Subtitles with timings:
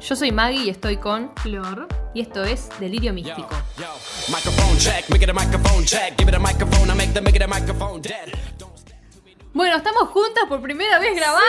[0.00, 1.88] Yo soy Maggie y estoy con Flor.
[2.14, 3.48] y esto es Delirio Místico.
[9.52, 11.44] Bueno, estamos juntas por primera vez grabando.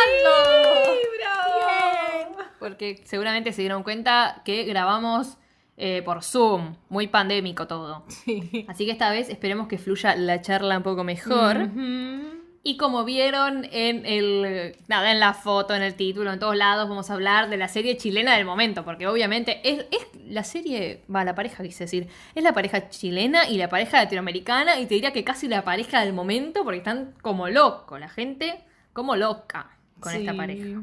[1.20, 2.38] bravo.
[2.60, 5.38] Porque seguramente se dieron cuenta que grabamos
[5.78, 8.04] eh, por Zoom, muy pandémico todo.
[8.10, 8.66] Sí.
[8.68, 11.58] Así que esta vez esperemos que fluya la charla un poco mejor.
[11.58, 12.39] Ujú.
[12.62, 16.90] Y como vieron en el nada, en la foto, en el título, en todos lados,
[16.90, 21.04] vamos a hablar de la serie chilena del momento, porque obviamente es, es la serie,
[21.14, 24.96] va, la pareja quise decir, es la pareja chilena y la pareja latinoamericana, y te
[24.96, 29.78] diría que casi la pareja del momento, porque están como locos, la gente como loca
[30.02, 30.82] con esta pareja.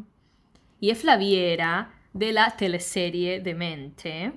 [0.81, 4.33] Y es Flaviera de la teleserie Demente.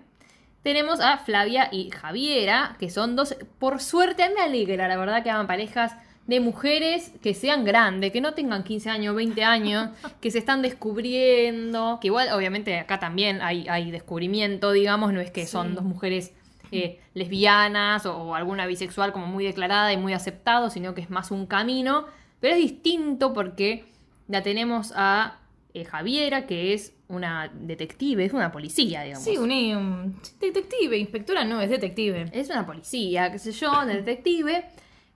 [0.61, 3.35] Tenemos a Flavia y Javiera, que son dos.
[3.59, 5.95] Por suerte, a mí me alegra, la verdad, que hagan parejas
[6.29, 9.89] de mujeres que sean grandes, que no tengan 15 años, 20 años,
[10.21, 11.97] que se están descubriendo.
[11.99, 16.31] Que igual, obviamente, acá también hay, hay descubrimiento, digamos, no es que son dos mujeres
[16.71, 21.09] eh, lesbianas o, o alguna bisexual como muy declarada y muy aceptado, sino que es
[21.09, 22.05] más un camino.
[22.39, 23.85] Pero es distinto porque
[24.27, 25.39] la tenemos a
[25.73, 29.23] eh, Javiera, que es una detective, es una policía, digamos.
[29.23, 32.29] Sí, un, um, detective, inspectora no, es detective.
[32.33, 34.65] Es una policía, qué sé yo, una detective,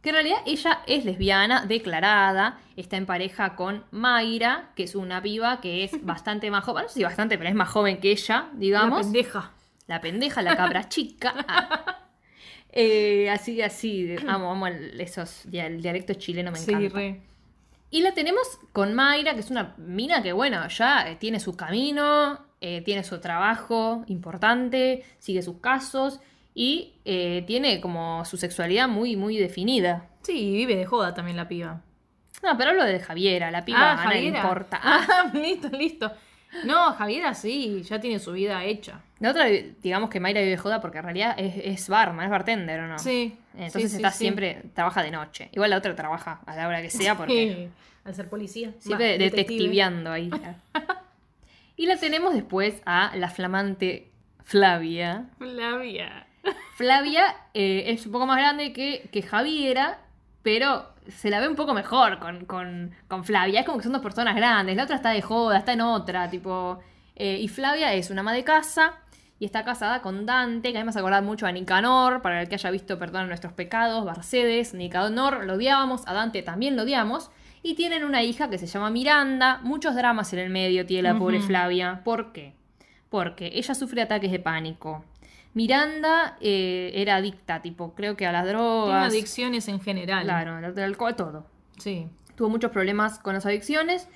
[0.04, 5.22] que en realidad ella es lesbiana, declarada, está en pareja con Mayra, que es una
[5.24, 8.12] piba que es bastante más joven, no sé si bastante, pero es más joven que
[8.12, 9.02] ella, La digamos.
[9.08, 9.52] pendeja.
[9.88, 11.34] La pendeja, la cabra chica.
[11.48, 12.00] Ah.
[12.72, 16.96] Eh, así, así, amo, amo el, esos, el dialecto chileno, me Sí, encanta.
[16.98, 17.22] re.
[17.92, 21.56] Y la tenemos con Mayra, que es una mina que, bueno, ya eh, tiene su
[21.56, 26.20] camino, eh, tiene su trabajo importante, sigue sus casos
[26.54, 30.08] y eh, tiene como su sexualidad muy, muy definida.
[30.22, 31.82] Sí, vive de joda también la piba.
[32.44, 34.80] No, pero hablo de Javiera, la piba a nadie le importa.
[34.84, 36.12] Ah, Ah, listo, listo.
[36.66, 39.02] No, Javiera sí, ya tiene su vida hecha.
[39.20, 42.32] la otra, digamos que Mayra vive de joda porque en realidad es, es barman, es
[42.32, 43.00] bartender, ¿o no?
[43.00, 43.36] Sí.
[43.56, 44.20] Entonces sí, está sí.
[44.20, 45.50] siempre, trabaja de noche.
[45.52, 47.70] Igual la otra trabaja a la hora que sea porque Sí,
[48.06, 48.74] Al ser policía.
[48.80, 49.38] Siempre Va, detective.
[49.38, 50.30] detectiveando ahí.
[51.78, 54.12] y la tenemos después a la flamante
[54.44, 55.26] Flavia.
[55.38, 56.28] Flavia.
[56.76, 60.00] Flavia eh, es un poco más grande que, que Javiera,
[60.42, 63.62] pero se la ve un poco mejor con, con- con Flavia.
[63.62, 64.76] Es como que son dos personas grandes.
[64.76, 66.80] La otra está de joda, está en otra, tipo.
[67.16, 68.94] eh, y Flavia es una ama de casa
[69.40, 72.42] y está casada con Dante, que a mí me hace acordar mucho a Nicanor, para
[72.42, 76.84] el que haya visto Perdón nuestros pecados, Barcedes, Nicanor lo odiábamos, a Dante también lo
[76.84, 77.30] odiamos.
[77.62, 79.60] Y tienen una hija que se llama Miranda.
[79.64, 81.40] Muchos dramas en el medio tiene la pobre.
[81.40, 82.02] Flavia.
[82.04, 82.54] ¿Por qué?
[83.10, 85.06] Porque ella sufre ataques de pánico.
[85.54, 89.08] Miranda eh, era adicta, tipo, creo que a las Tiene drogas.
[89.08, 90.24] adicciones en general.
[90.24, 91.46] Claro, al alcohol, todo.
[91.78, 92.08] Sí.
[92.36, 94.08] Tuvo muchos problemas con las adicciones.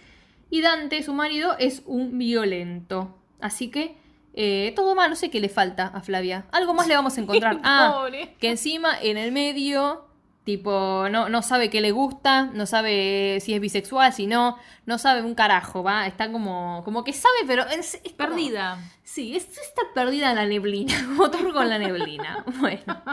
[0.50, 3.18] Y Dante, su marido, es un violento.
[3.40, 3.98] Así que
[4.34, 6.46] eh, todo mal, no sé qué le falta a Flavia.
[6.52, 7.60] Algo más le vamos a encontrar.
[7.64, 8.06] Ah,
[8.40, 10.07] que encima en el medio,
[10.48, 14.98] tipo, no, no sabe qué le gusta, no sabe si es bisexual, si no, no
[14.98, 16.08] sabe un carajo, ¿va?
[16.08, 18.80] Está como, como que sabe, pero es, es como- Perdida.
[19.04, 22.46] Sí, es, está perdida en la neblina, como Thor con la neblina.
[22.60, 23.04] Bueno.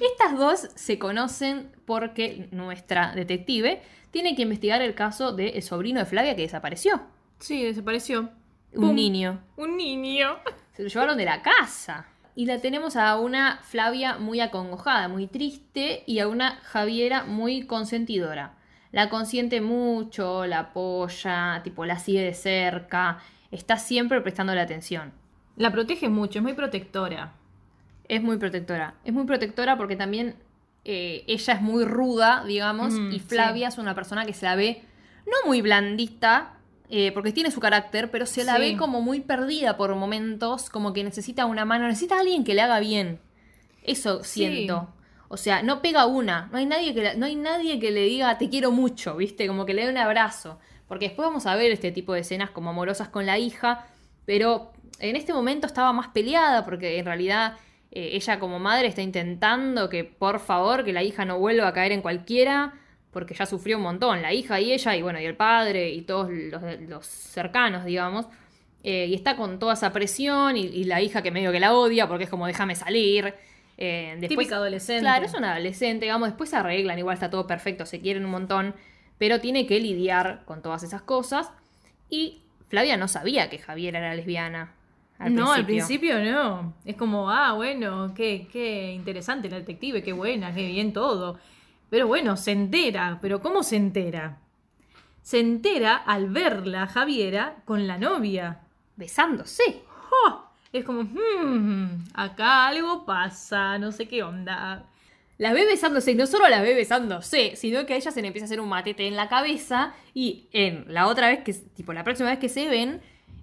[0.00, 6.06] Estas dos se conocen porque nuestra detective tiene que investigar el caso del sobrino de
[6.06, 7.00] Flavia que desapareció.
[7.38, 8.30] Sí, desapareció.
[8.72, 8.94] Un Pum.
[8.94, 9.40] niño.
[9.56, 10.38] Un niño.
[10.72, 12.06] Se lo llevaron de la casa.
[12.34, 17.66] Y la tenemos a una Flavia muy acongojada, muy triste, y a una Javiera muy
[17.66, 18.54] consentidora.
[18.92, 23.18] La consiente mucho, la apoya, tipo la sigue de cerca,
[23.50, 25.12] está siempre prestándole atención.
[25.56, 27.32] La protege mucho, es muy protectora.
[28.08, 28.94] Es muy protectora.
[29.04, 30.36] Es muy protectora porque también
[30.84, 34.56] eh, ella es muy ruda, digamos, Mm, y Flavia es una persona que se la
[34.56, 34.82] ve
[35.26, 36.54] no muy blandita,
[36.90, 38.60] eh, porque tiene su carácter, pero se la Sí.
[38.60, 42.54] ve como muy perdida por momentos, como que necesita una mano, necesita a alguien que
[42.54, 43.20] le haga bien.
[43.82, 44.40] Eso Sí.
[44.40, 44.92] siento.
[45.28, 46.48] O sea, no pega una.
[46.52, 49.46] No hay nadie que la- no hay nadie que le diga te quiero mucho, ¿viste?
[49.46, 50.58] Como que le dé un abrazo.
[50.88, 53.86] Porque después vamos a ver este tipo de escenas como amorosas con la hija,
[54.26, 57.54] pero en este momento estaba más peleada porque en realidad
[57.92, 61.72] eh, ella como madre está intentando que por favor que la hija no vuelva a
[61.72, 62.74] caer en cualquiera
[63.12, 66.02] porque ya sufrió un montón, la hija y ella y bueno, y el padre y
[66.02, 68.26] todos los, los cercanos, digamos.
[68.82, 71.74] Eh, y está con toda esa presión y, y la hija que medio que la
[71.74, 73.34] odia porque es como déjame salir.
[73.76, 75.00] Eh, después, Típica adolescente.
[75.00, 78.30] Claro, es una adolescente, digamos, después se arreglan, igual está todo perfecto, se quieren un
[78.30, 78.74] montón,
[79.18, 81.50] pero tiene que lidiar con todas esas cosas.
[82.10, 84.74] Y Flavia no sabía que Javier era lesbiana.
[85.18, 86.74] Al no, al principio no.
[86.84, 91.38] Es como, ah, bueno, qué, qué interesante la detective, qué buena, qué bien todo.
[91.90, 93.18] Pero bueno, se entera.
[93.20, 94.38] ¿Pero cómo se entera?
[95.22, 98.60] Se entera al verla, Javiera, con la novia.
[98.96, 99.82] Besándose.
[100.26, 100.50] ¡oh!
[100.72, 104.84] es como, hmm, acá algo pasa, no sé qué onda.
[105.38, 108.28] Las ve besándose y no solo las ve besándose, sino que a ella se le
[108.28, 111.92] empieza a hacer un matete en la cabeza y en la otra vez que, tipo,
[111.92, 113.00] la próxima vez que se ven,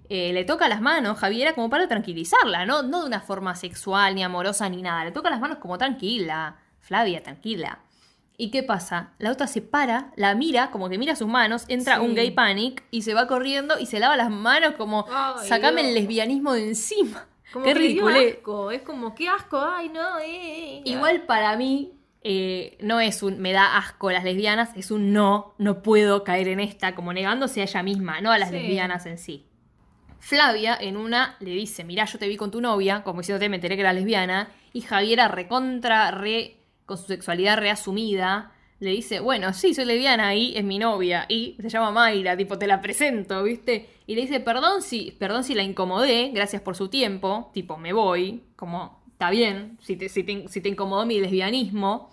[0.08, 2.82] eh, le toca las manos Javiera como para tranquilizarla, ¿no?
[2.82, 5.04] No de una forma sexual, ni amorosa, ni nada.
[5.04, 6.56] Le toca las manos como tranquila.
[6.80, 7.80] Flavia, tranquila.
[8.40, 9.10] ¿Y qué pasa?
[9.18, 12.02] La otra se para, la mira, como que mira sus manos, entra Sí.
[12.02, 15.80] un gay panic y se va corriendo y se lava las manos como, Ay, sacame
[15.88, 17.26] el lesbianismo de encima.
[17.52, 18.14] Como Qué ridículo.
[18.20, 20.82] asco, es como, qué asco, ay no, eh.
[20.84, 25.54] Igual para mí eh, no es un me da asco las lesbianas, es un no,
[25.56, 28.54] no puedo caer en esta, como negándose a ella misma, no a las Sí.
[28.56, 29.46] lesbianas en sí.
[30.20, 33.56] Flavia en una le dice, mirá, yo te vi con tu novia, como diciéndote, me
[33.56, 36.57] enteré que era lesbiana, y Javiera recontra, re,
[36.88, 38.50] con su sexualidad reasumida,
[38.80, 42.58] le dice, bueno, sí, soy lesbiana y es mi novia, y se llama Mayra, tipo,
[42.58, 43.88] te la presento, ¿viste?
[44.06, 47.92] Y le dice, perdón si, perdón si la incomodé, gracias por su tiempo, tipo, me
[47.92, 52.10] voy, como, está bien, si te, si te, si te incomodó mi lesbianismo.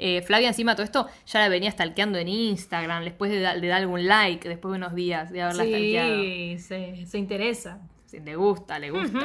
[0.00, 3.66] Eh, Flavia encima todo esto ya la venía stalkeando en Instagram, después de, da- de
[3.66, 6.22] dar algún like, después de unos días de haberla stalkeado.
[6.22, 7.80] Sí, se, se interesa.
[8.06, 9.18] Sí, Le gusta, le gusta.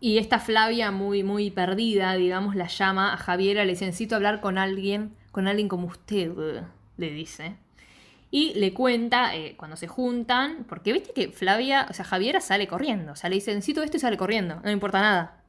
[0.00, 4.40] Y esta Flavia muy, muy perdida, digamos, la llama a Javiera, le dice, necesito hablar
[4.40, 6.32] con alguien, con alguien como usted,
[6.96, 7.56] le dice.
[8.30, 12.68] Y le cuenta, eh, cuando se juntan, porque viste que Flavia, o sea, Javiera sale
[12.68, 15.42] corriendo, o sea, le dice, necesito esto y sale corriendo, no importa nada.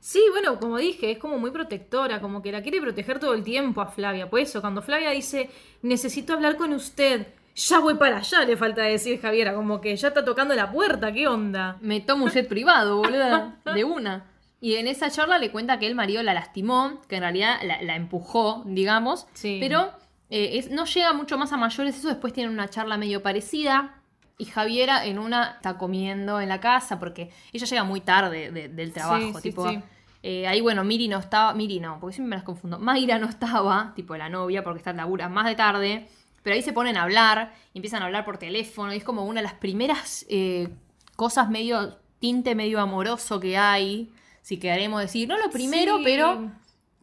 [0.00, 3.42] Sí, bueno, como dije, es como muy protectora, como que la quiere proteger todo el
[3.42, 4.28] tiempo a Flavia.
[4.28, 5.48] Por eso, cuando Flavia dice,
[5.80, 10.08] necesito hablar con usted, ya voy para allá, le falta decir Javiera, como que ya
[10.08, 11.76] está tocando la puerta, ¿qué onda?
[11.80, 14.24] Me tomo un jet privado, boluda, de una.
[14.60, 17.82] Y en esa charla le cuenta que el marido la lastimó, que en realidad la,
[17.82, 19.26] la empujó, digamos.
[19.34, 19.58] Sí.
[19.60, 19.92] Pero
[20.30, 21.96] eh, es- no llega mucho más a mayores.
[21.98, 24.00] Eso después tienen una charla medio parecida.
[24.38, 28.68] Y Javiera en una está comiendo en la casa porque ella llega muy tarde de-
[28.68, 29.38] del trabajo.
[29.38, 29.78] sí, tipo, sí.
[30.22, 31.52] eh, ahí, bueno, Miri no estaba.
[31.52, 32.78] Miri no, porque siempre me las confundo.
[32.78, 36.08] Mayra no estaba, tipo la novia, porque está en labura más de tarde.
[36.44, 38.92] Pero ahí se ponen a hablar y empiezan a hablar por teléfono.
[38.92, 40.68] Y es como una de las primeras eh,
[41.16, 41.98] cosas medio.
[42.20, 44.12] tinte medio amoroso que hay.
[44.40, 45.26] Si queremos decir.
[45.28, 46.04] No lo primero, Sí.
[46.04, 46.52] pero.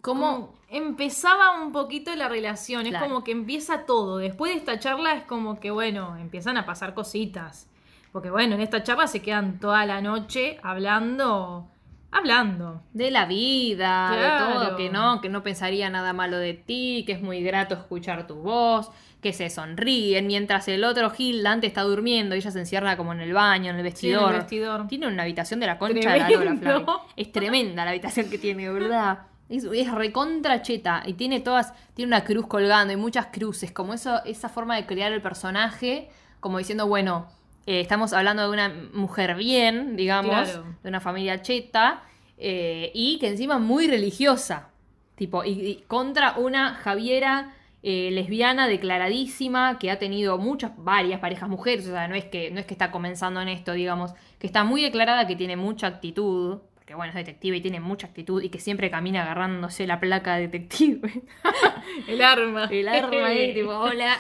[0.01, 0.53] Como.
[0.73, 4.19] Empezaba un poquito la relación, es como que empieza todo.
[4.19, 7.67] Después de esta charla es como que, bueno, empiezan a pasar cositas.
[8.13, 11.67] Porque, bueno, en esta charla se quedan toda la noche hablando,
[12.12, 12.84] hablando.
[12.94, 17.13] De la vida, de todo, que no, que no pensaría nada malo de ti, que
[17.13, 18.90] es muy grato escuchar tu voz,
[19.22, 23.13] que se sonríen, mientras el otro Gil Dante está durmiendo y ella se encierra como
[23.13, 24.34] en el baño, en el Sí, en el vestidor.
[24.34, 24.88] vestidor.
[24.88, 26.62] Tiene una habitación de la concha de la lora, Tremendo.
[26.62, 27.13] Flavia.
[27.16, 29.19] Es tremenda la habitación que tiene, ¿verdad?
[29.48, 33.94] Es, es recontra cheta y tiene todas, tiene una cruz colgando y muchas cruces, como
[33.94, 36.10] eso, esa forma de crear el personaje,
[36.40, 37.28] como diciendo, bueno,
[37.66, 40.66] eh, estamos hablando de una mujer bien, digamos, Claro.
[40.84, 42.04] de una familia cheta,
[42.38, 44.69] eh, y que encima es muy religiosa,
[45.16, 47.54] tipo, y, y contra una Javiera
[47.84, 52.52] eh, lesbiana declaradísima, que ha tenido muchas, varias parejas mujeres, o sea, no es, que,
[52.52, 55.88] no es que está comenzando en esto, digamos, que está muy declarada, que tiene mucha
[55.88, 56.60] actitud,
[56.91, 60.35] porque bueno, es detective y tiene mucha actitud, y que siempre camina agarrándose la placa
[60.35, 61.23] de detective.
[62.07, 62.65] El arma.
[62.65, 64.17] El arma ahí, tipo, hola.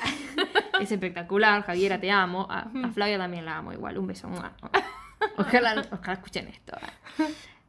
[0.79, 2.47] Es espectacular, Javiera, te amo.
[2.49, 3.97] A, a Flavia también la amo igual.
[3.97, 4.29] Un beso.
[5.37, 6.77] Ojalá, ojalá escuchen esto.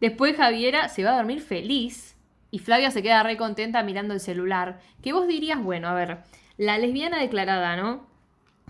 [0.00, 2.16] Después Javiera se va a dormir feliz
[2.52, 4.78] y Flavia se queda re contenta mirando el celular.
[5.02, 6.18] Que vos dirías, bueno, a ver,
[6.59, 8.06] la lesbiana declarada, ¿no?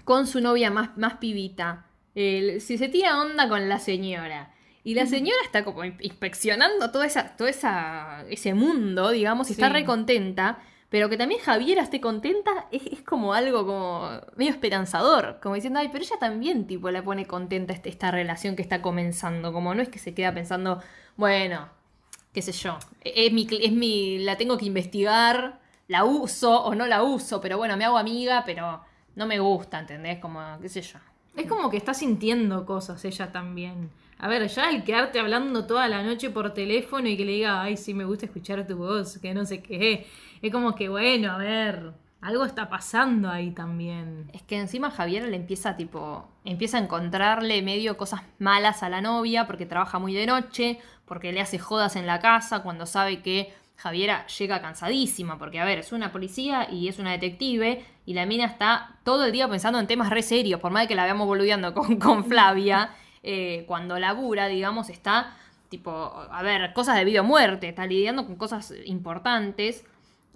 [0.05, 1.85] Con su novia más, más pibita.
[2.15, 4.52] El- si se tira onda con la señora.
[4.85, 9.53] Y la señora está como in- inspeccionando toda esa, todo esa, ese mundo, digamos, y
[9.53, 10.59] está re contenta.
[10.89, 15.39] Pero que también Javiera esté contenta es, es como algo como medio esperanzador.
[15.43, 18.83] Como diciendo, ay, pero ella también tipo la pone contenta este- esta relación que está
[18.83, 19.53] comenzando.
[19.53, 20.83] Como no es que se queda pensando,
[21.17, 21.69] bueno,
[22.35, 26.75] qué sé yo, e, es mi, es mi, la tengo que investigar, la uso o
[26.75, 28.83] no la uso, pero bueno, me hago amiga, pero
[29.15, 30.19] no me gusta, ¿entendés?
[30.19, 30.99] Como, qué sé yo.
[31.37, 33.91] Es como que está sintiendo cosas ella también.
[34.23, 37.61] A ver, ya el quedarte hablando toda la noche por teléfono y que le diga,
[37.61, 40.07] ay, sí, me gusta escuchar tu voz, que no sé qué.
[40.41, 44.31] Es como que, bueno, a ver, algo está pasando ahí también.
[44.33, 49.01] Es que encima Javier le empieza tipo, empieza a encontrarle medio cosas malas a la
[49.01, 53.23] novia porque trabaja muy de noche, porque le hace jodas en la casa cuando sabe
[53.23, 58.15] que Javiera llega cansadísima, porque a ver, es una policía y es una detective y
[58.15, 61.07] la mina está todo el día pensando en temas re serios, por más que la
[61.07, 62.91] veamos boludeando con, con Flavia,
[63.23, 65.37] eh, cuando labura, digamos, está
[65.69, 69.85] tipo, a ver, cosas de vida o muerte, está lidiando con cosas importantes.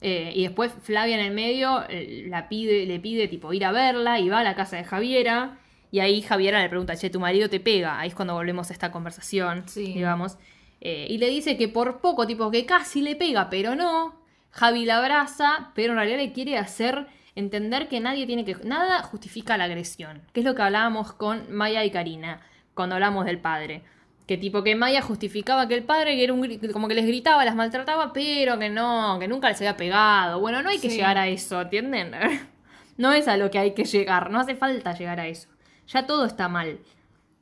[0.01, 3.73] Eh, y después Flavia en el medio eh, la pide, le pide tipo ir a
[3.73, 5.59] verla y va a la casa de Javiera.
[5.91, 7.99] Y ahí Javiera le pregunta, che, tu marido te pega.
[7.99, 9.93] Ahí es cuando volvemos a esta conversación, Sí.
[9.95, 10.37] digamos.
[10.81, 14.15] Eh, y le dice que por poco, tipo, que casi le pega, pero no.
[14.51, 18.57] Javi la abraza, pero en realidad le quiere hacer entender que nadie tiene que.
[18.65, 20.23] Nada justifica la agresión.
[20.33, 22.41] Que es lo que hablábamos con Maya y Karina,
[22.77, 23.83] cuando hablamos del padre.
[24.29, 27.45] Que tipo que Maya justificaba que el padre que era un como que les gritaba,
[27.45, 30.39] las maltrataba, pero que no, que nunca les había pegado.
[30.41, 30.97] Bueno, no hay que Sí.
[30.97, 32.13] llegar a eso, ¿entienden?
[32.99, 35.49] no es a lo que hay que llegar, no hace falta llegar a eso.
[35.89, 36.79] Ya todo está mal.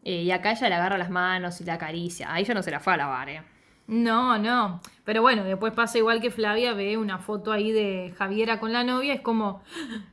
[0.05, 2.33] Eh, y acá ella le agarra las manos y la acaricia.
[2.33, 3.43] A ella no se la fue a lavar, eh.
[3.87, 4.81] No, no.
[5.05, 8.83] Pero bueno, después pasa igual que Flavia ve una foto ahí de Javiera con la
[8.83, 9.62] novia, es como,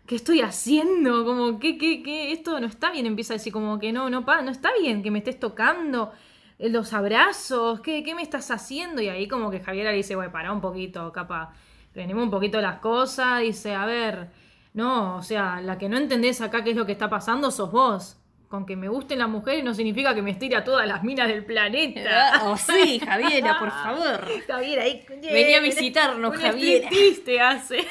[0.06, 1.24] ¿qué estoy haciendo?
[1.24, 2.34] Como, ¿qué, qué, qué?
[2.34, 3.06] Esto no está bien.
[3.06, 6.12] Empieza a decir como que no, no, pa, no está bien que me estés tocando
[6.60, 9.02] eh, los abrazos, ¿qué, qué me estás haciendo?
[9.02, 11.54] Y ahí como que Javiera le dice, bueno, para un poquito, capaz,
[11.94, 14.30] frenemos un poquito las cosas, dice, a ver,
[14.74, 17.72] no, o sea, la que no entendés acá qué es lo que está pasando sos
[17.72, 18.21] vos.
[18.52, 21.30] Con que me gusten las mujeres no significa que me estire a todas las minas
[21.30, 22.42] del planeta.
[22.44, 24.28] Oh, sí, Javiera, por favor.
[24.46, 25.06] Javiera, ahí.
[25.24, 26.90] Vení a visitarnos, un Javiera.
[27.24, 27.78] te hace.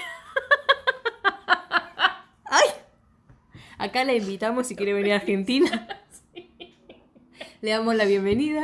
[2.44, 2.68] ¡Ay!
[3.78, 5.88] Acá la invitamos si quiere venir a Argentina.
[7.62, 8.62] Le damos la bienvenida.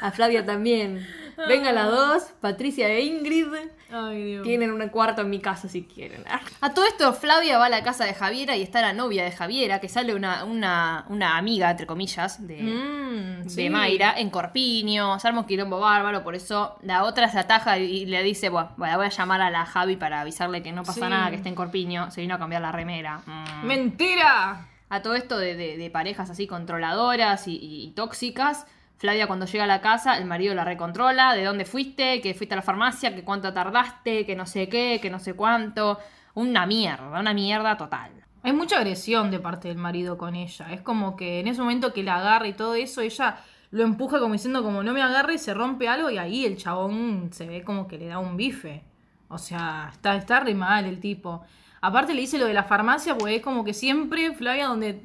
[0.00, 1.06] A Flavia también.
[1.46, 3.48] Venga las dos, Patricia e Ingrid.
[3.96, 4.42] Ay, Dios.
[4.42, 6.24] Tienen un cuarto en mi casa si quieren.
[6.60, 9.30] A todo esto, Flavia va a la casa de Javiera y está la novia de
[9.30, 13.70] Javiera, que sale una, una, una amiga, entre comillas, de, Mm, de sí.
[13.70, 15.18] Mayra, en Corpiño.
[15.20, 18.70] Se arma un quilombo bárbaro, por eso la otra se ataja y le dice, bueno,
[18.76, 21.10] bueno, voy a llamar a la Javi para avisarle que no pasa Sí.
[21.10, 22.10] nada, que está en Corpiño.
[22.10, 23.20] Se vino a cambiar la remera.
[23.26, 23.66] Mm.
[23.66, 24.68] ¡Mentira!
[24.90, 29.46] A todo esto de, de- de parejas así controladoras y, y- y tóxicas, Flavia cuando
[29.46, 32.62] llega a la casa, el marido la recontrola, de dónde fuiste, que fuiste a la
[32.62, 35.98] farmacia, que cuánto tardaste, que no sé qué, que no sé cuánto.
[36.34, 38.10] Una mierda, una mierda total.
[38.42, 40.72] Hay mucha agresión de parte del marido con ella.
[40.72, 43.38] Es como que en ese momento que la agarra y todo eso, ella
[43.70, 46.56] lo empuja como diciendo como no me agarre y se rompe algo y ahí el
[46.56, 48.84] chabón se ve como que le da un bife.
[49.28, 51.44] O sea, está, está re mal el tipo.
[51.80, 55.02] Aparte le dice lo de la farmacia, porque es como que siempre Flavia donde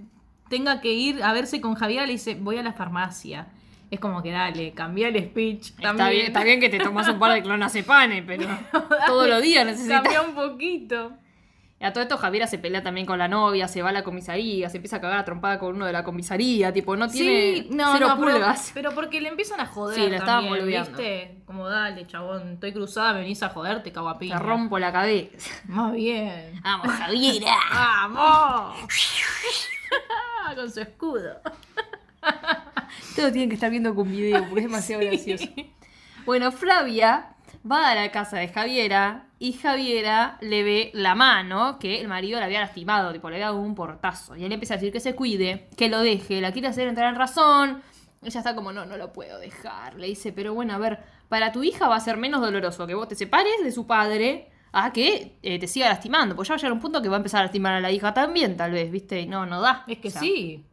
[0.49, 3.47] tenga que ir a verse con Javier le dice voy a la farmacia.
[3.91, 5.71] Es como que dale, cambia el speech.
[5.71, 8.47] Está bien, está bien que te tomas un par de clonazepane, pero
[9.07, 10.03] todos los días necesitas.
[10.03, 11.13] Cambia un poquito.
[11.81, 14.03] Y a todo esto Javiera se pelea también con la novia, se va a la
[14.03, 17.63] comisaría, se empieza a cagar a trompada con uno de la comisaría, tipo, no tiene
[17.63, 18.71] Sí, no, cero no, pulgas.
[18.73, 19.95] pero porque le empiezan a joder.
[19.95, 20.67] Sí, la también.
[20.67, 21.37] ¿viste?
[21.45, 24.91] Como dale, chabón, estoy cruzada, me venís a joder, te cago a Te rompo la
[24.91, 25.49] cabeza.
[25.67, 26.59] Más bien.
[26.61, 27.55] Vamos, Javiera.
[27.71, 28.75] ¡Vamos!
[30.55, 31.39] Con su escudo.
[33.15, 35.45] Todos tienen que estar viendo con video porque es demasiado gracioso.
[36.25, 37.35] Bueno, Flavia
[37.69, 42.39] va a la casa de Javiera y Javiera le ve la mano que el marido
[42.39, 44.35] le había lastimado, tipo, le había dado un portazo.
[44.35, 47.09] Y él empieza a decir que se cuide, que lo deje, la quiere hacer entrar
[47.09, 47.81] en razón.
[48.21, 49.95] Ella está como, no, no lo puedo dejar.
[49.95, 52.95] Le dice, pero bueno, a ver, para tu hija va a ser menos doloroso que
[52.95, 56.35] vos te separes de su padre a que eh, te siga lastimando.
[56.35, 57.91] Pues ya va a llegar un punto que va a empezar a lastimar a la
[57.91, 59.21] hija también, tal vez, ¿viste?
[59.21, 59.85] Y no, no da.
[59.87, 60.65] Es que O sea, sí.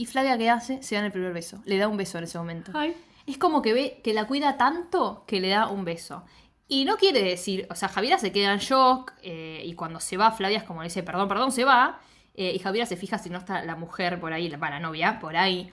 [0.00, 0.82] Y Flavia, ¿qué hace?
[0.82, 1.60] Se da en el primer beso.
[1.66, 2.72] Le da un beso en ese momento.
[2.74, 2.96] Ay.
[3.26, 6.24] Es como que ve que la cuida tanto que le da un beso.
[6.68, 10.16] Y no quiere decir, o sea, Javiera se queda en shock eh, y cuando se
[10.16, 12.00] va, Flavia es como le dice, perdón, perdón, se va.
[12.34, 15.36] eh, y Javiera se fija si no está la mujer por ahí, la, novia por
[15.36, 15.70] ahí.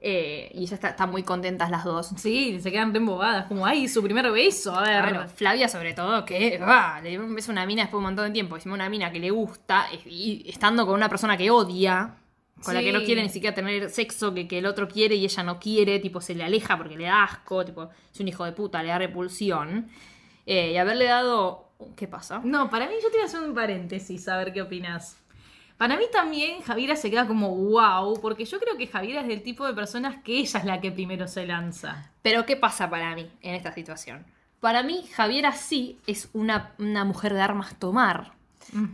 [0.00, 2.12] eh, y ella está, están muy contentas las dos.
[2.16, 3.44] Sí, se quedan embobadas.
[3.46, 4.74] Como, ay, su primer beso.
[4.74, 5.06] A ver.
[5.10, 7.98] Claro, Flavia sobre todo, que va, le dio un beso a una mina después de
[7.98, 8.56] un montón de tiempo.
[8.56, 12.14] Hicimos una mina que le gusta y estando con una persona que odia,
[12.64, 13.06] con la que no Sí.
[13.06, 16.20] quiere ni siquiera tener sexo, que, que el otro quiere y ella no quiere, tipo
[16.20, 18.98] se le aleja porque le da asco, tipo es un hijo de puta, le da
[18.98, 19.88] repulsión.
[20.46, 21.64] Eh, y haberle dado...
[21.94, 22.40] ¿Qué pasa?
[22.42, 25.18] No, para mí yo te voy a hacer un paréntesis, a ver qué opinas.
[25.76, 29.42] Para mí también Javiera se queda como wow, porque yo creo que Javiera es del
[29.42, 32.10] tipo de personas que ella es la que primero se lanza.
[32.22, 34.24] Pero ¿qué pasa para mí en esta situación?
[34.60, 38.32] Para mí, Javiera sí es una, una mujer de armas tomar.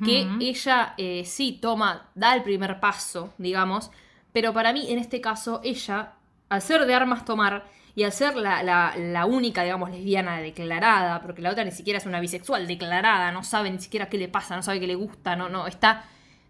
[0.04, 3.90] Que ella eh, sí toma, da el primer paso, digamos.
[4.32, 6.12] Pero para mí, en este caso, ella,
[6.48, 7.64] al ser de armas tomar
[7.94, 11.98] y al ser la, la- la única, digamos, lesbiana declarada, porque la otra ni siquiera
[11.98, 14.94] es una bisexual declarada, no sabe ni siquiera qué le pasa, no sabe qué le
[14.94, 16.04] gusta, no, no, está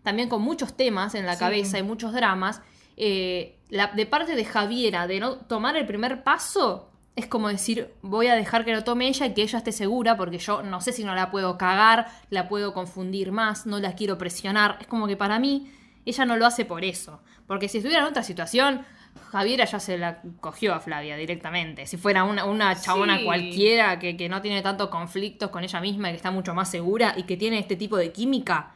[0.04, 1.40] también con muchos temas en la Sí.
[1.40, 2.60] cabeza y muchos dramas.
[2.96, 7.92] eh, la, de parte de Javiera, de no tomar el primer paso, es como decir,
[8.02, 10.80] voy a dejar que lo tome ella y que ella esté segura, porque yo no
[10.80, 14.78] sé si no la puedo cagar, la puedo confundir más, no la quiero presionar.
[14.80, 15.70] Es como que para mí,
[16.06, 17.20] ella no lo hace por eso.
[17.46, 18.84] Porque si estuviera en otra situación,
[19.30, 21.84] Javiera ya se la cogió a Flavia directamente.
[21.86, 23.24] Si fuera una, una chabona Sí.
[23.24, 26.70] cualquiera que, que no tiene tantos conflictos con ella misma y que está mucho más
[26.70, 28.72] segura y que tiene este tipo de química,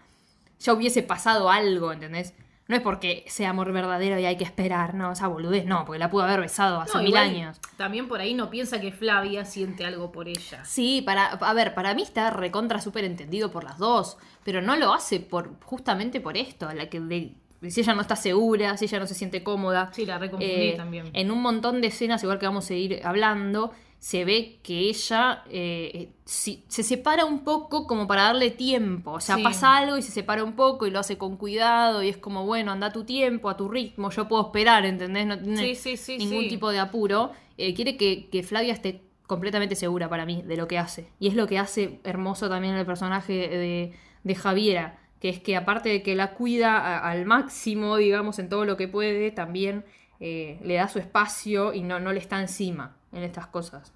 [0.61, 2.35] ya hubiese pasado algo, ¿entendés?
[2.69, 6.01] No es porque sea amor verdadero y hay que esperar, no, esa boludez, no, porque
[6.01, 7.61] la pudo haber besado hace No, mil igual, años.
[7.77, 10.65] También por ahí no piensa que Flavia siente algo por ella.
[10.65, 14.75] Sí, para, a ver, para mí está recontra súper entendido por las dos, pero no
[14.77, 17.35] lo hace por justamente por esto, la que de-
[17.71, 19.91] si ella no está segura, si ella no se siente cómoda.
[19.93, 21.11] Sí, la reconfundí Eh, también.
[21.13, 25.43] En un montón de escenas, igual que vamos a ir hablando, se ve que ella
[25.51, 29.13] eh, si- se separa un poco como para darle tiempo.
[29.13, 29.43] O sea, Sí.
[29.43, 32.45] pasa algo y se separa un poco y lo hace con cuidado y es como,
[32.47, 35.27] bueno, anda a tu tiempo, a tu ritmo, yo puedo esperar, ¿entendés?
[35.27, 37.33] No tiene Sí, sí, sí, ningún tipo de apuro.
[37.59, 41.09] Eh, quiere que, que Flavia esté completamente segura para mí de lo que hace.
[41.19, 45.57] Y es lo que hace hermoso también el personaje de, de Javiera, que es que
[45.57, 49.85] aparte de que la cuida a- al máximo, digamos, en todo lo que puede, también
[50.21, 53.93] eh, le da su espacio y no, no le está encima en estas cosas.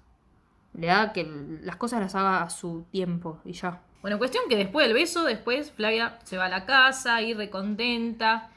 [0.73, 1.23] Le da que
[1.63, 3.81] las cosas las haga a su tiempo y ya.
[4.01, 8.49] Bueno, cuestión que después del beso, después Flavia se va a la casa, y recontenta.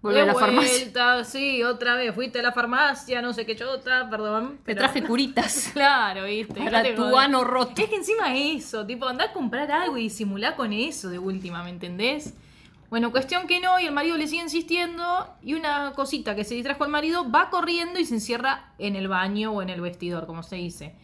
[0.00, 0.70] Vuelve De a la farmacia.
[0.78, 2.14] vuelta, Sí, otra vez.
[2.14, 4.58] Fuiste a la farmacia, no sé qué chota, perdón.
[4.58, 6.60] Te pero- traje curitas Claro, viste.
[6.60, 7.80] para tu ano roto.
[7.82, 11.62] Es que encima eso, tipo, andá a comprar algo y disimular con eso de última,
[11.64, 12.34] ¿me entendés?
[12.92, 16.54] Bueno, cuestión que no, y el marido le sigue insistiendo, y una cosita que se
[16.54, 20.26] distrajo el marido va corriendo y se encierra en el baño o en el vestidor,
[20.26, 20.94] como se dice.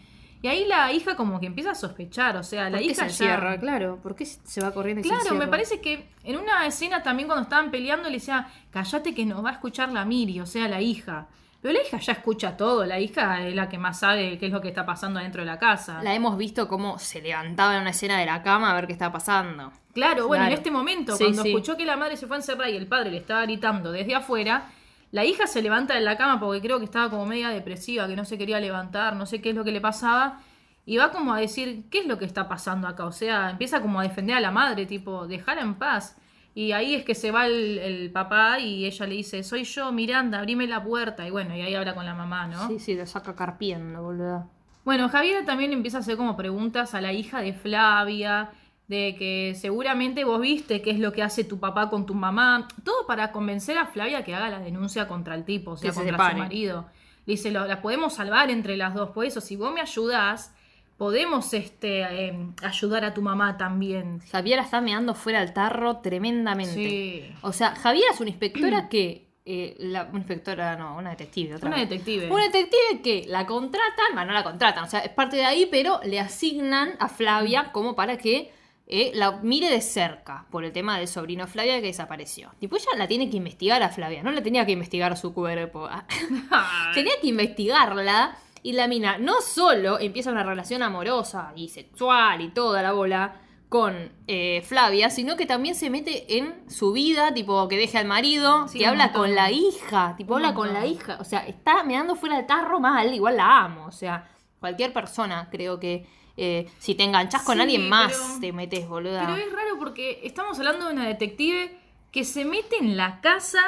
[0.42, 2.95] Y ahí la hija como que empieza a sospechar, o sea, la ¿Por qué hija
[2.95, 3.59] se ya- encierra?
[3.59, 7.02] Claro, ¿por qué se va corriendo y se Claro, me parece que en una escena
[7.02, 10.47] también cuando estaban peleando le decía, callate que nos va a escuchar la Miri, o
[10.47, 11.28] sea, la hija.
[11.60, 14.52] Pero la hija ya escucha todo, la hija es la que más sabe qué es
[14.52, 16.00] lo que está pasando dentro de la casa.
[16.04, 18.92] La hemos visto cómo se levantaba en una escena de la cama a ver qué
[18.92, 19.72] estaba pasando.
[19.92, 20.52] Claro, bueno, Claro.
[20.52, 21.48] en este momento, Sí, cuando sí.
[21.48, 24.14] escuchó que la madre se fue a encerrar y el padre le estaba gritando desde
[24.14, 24.66] afuera,
[25.10, 28.14] la hija se levanta de la cama porque creo que estaba como media depresiva, que
[28.14, 30.40] no se quería levantar, no sé qué es lo que le pasaba,
[30.86, 33.04] y va como a decir, ¿qué es lo que está pasando acá?
[33.04, 36.16] O sea, empieza como a defender a la madre, tipo, dejarla en paz.
[36.55, 39.93] Y ahí es que se va el, el papá y ella le dice, soy yo,
[39.93, 41.26] Miranda, abrime la puerta.
[41.26, 42.67] Y bueno, y ahí habla con la mamá, ¿no?
[42.69, 44.50] Sí, sí, lo saca carpiendo, boludo.
[44.85, 48.50] Bueno, Javiera también empieza a hacer como preguntas a la hija de Flavia,
[48.89, 52.67] de que seguramente vos viste qué es lo que hace tu papá con tu mamá,
[52.84, 55.95] todo para convencer a Flavia que haga la denuncia contra el tipo, o sea, Que
[55.95, 56.87] contra su marido.
[57.26, 60.54] Le dice, lo, la podemos salvar entre las dos, por eso si vos me ayudás,
[60.99, 64.21] podemos este, eh, ayudar a tu mamá también.
[64.30, 66.75] Javiera está meando fuera del tarro tremendamente.
[66.75, 67.32] Sí.
[67.41, 69.28] O sea, Javiera es una inspectora que.
[69.47, 71.54] eh, la, una inspectora, no, una detective.
[71.54, 71.89] Otra Una vez.
[71.89, 72.30] detective.
[72.30, 75.67] Una detective que la contratan, bueno, no la contratan, o sea, es parte de ahí,
[75.71, 78.52] pero le asignan a Flavia como para que
[78.91, 82.50] eh, la mire de cerca por el tema del sobrino Flavia que desapareció.
[82.58, 85.89] Tipo, ella la tiene que investigar a Flavia, no la tenía que investigar su cuerpo.
[86.95, 92.49] tenía que investigarla y la mina no solo empieza una relación amorosa y sexual y
[92.50, 97.68] toda la bola con eh, Flavia, sino que también se mete en su vida, tipo
[97.68, 99.23] que deje al marido, Sí, que habla montón.
[99.23, 102.44] con la hija, tipo Un habla con la hija, o sea, está mirando fuera de
[102.44, 104.26] tarro mal, igual la amo, o sea,
[104.58, 106.06] cualquier persona creo que
[106.38, 109.26] eh, si te enganchás con Sí, alguien más pero- te metes, boluda.
[109.26, 111.76] Pero es raro porque estamos hablando de una detective
[112.10, 113.60] que se mete en la casa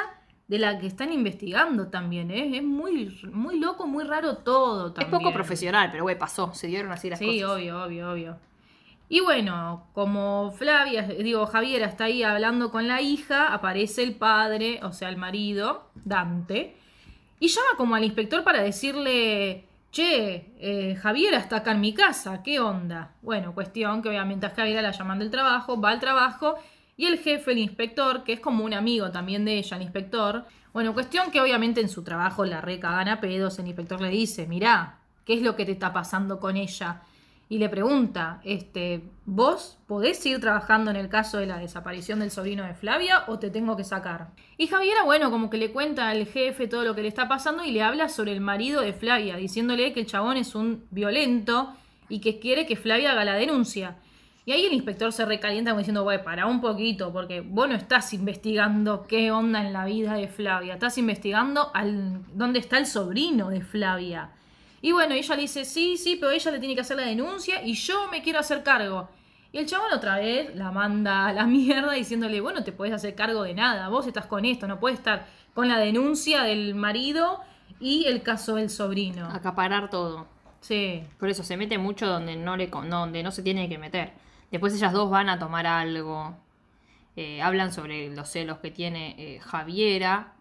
[0.51, 2.57] de la que están investigando también, ¿eh?
[2.57, 6.91] Es muy, muy loco, muy raro todo es poco profesional, pero güey, pasó, se dieron
[6.91, 7.55] así las Sí, cosas.
[7.55, 8.37] obvio, obvio, obvio.
[9.07, 14.81] Y bueno, como Flavia, digo, Javiera está ahí hablando con la hija, aparece el padre,
[14.83, 16.75] o sea, el marido, Dante,
[17.39, 22.43] y llama como al inspector para decirle, che, eh, Javiera está acá en mi casa,
[22.43, 23.13] ¿qué onda?
[23.21, 26.55] Bueno, cuestión que obviamente a Javiera la llaman del trabajo, va al trabajo,
[26.97, 30.45] y el jefe, el inspector, que es como un amigo también de ella, el inspector,
[30.73, 34.47] bueno, cuestión que obviamente en su trabajo la recagan a pedos, el inspector le dice,
[34.47, 37.01] mirá, ¿qué es lo que te está pasando con ella?
[37.51, 42.31] y le pregunta, este, ¿vos podés seguir trabajando en el caso de la desaparición del
[42.31, 44.29] sobrino de Flavia o te tengo que sacar?
[44.57, 47.65] Y Javiera, bueno, como que le cuenta al jefe todo lo que le está pasando
[47.65, 51.75] y le habla sobre el marido de Flavia, diciéndole que el chabón es un violento
[52.07, 53.97] y que quiere que Flavia haga la denuncia.
[54.43, 57.75] Y ahí el inspector se recalienta como diciendo, güey, para un poquito, porque vos no
[57.75, 62.87] estás investigando qué onda en la vida de Flavia, estás investigando al, dónde está el
[62.87, 64.31] sobrino de Flavia.
[64.81, 67.63] Y bueno, ella le dice, sí, sí, pero ella le tiene que hacer la denuncia
[67.63, 69.09] y yo me quiero hacer cargo.
[69.51, 73.13] Y el chabón otra vez la manda a la mierda diciéndole, bueno, te puedes hacer
[73.13, 77.41] cargo de nada, vos estás con esto, no puedes estar con la denuncia del marido
[77.79, 79.27] y el caso del sobrino.
[79.27, 80.25] Acaparar todo.
[80.61, 84.13] Sí, Por eso se mete mucho donde no, le, donde no se tiene que meter.
[84.51, 86.37] Después ellas dos van a tomar algo.
[87.15, 90.33] eh, hablan sobre los celos que tiene eh, Javiera.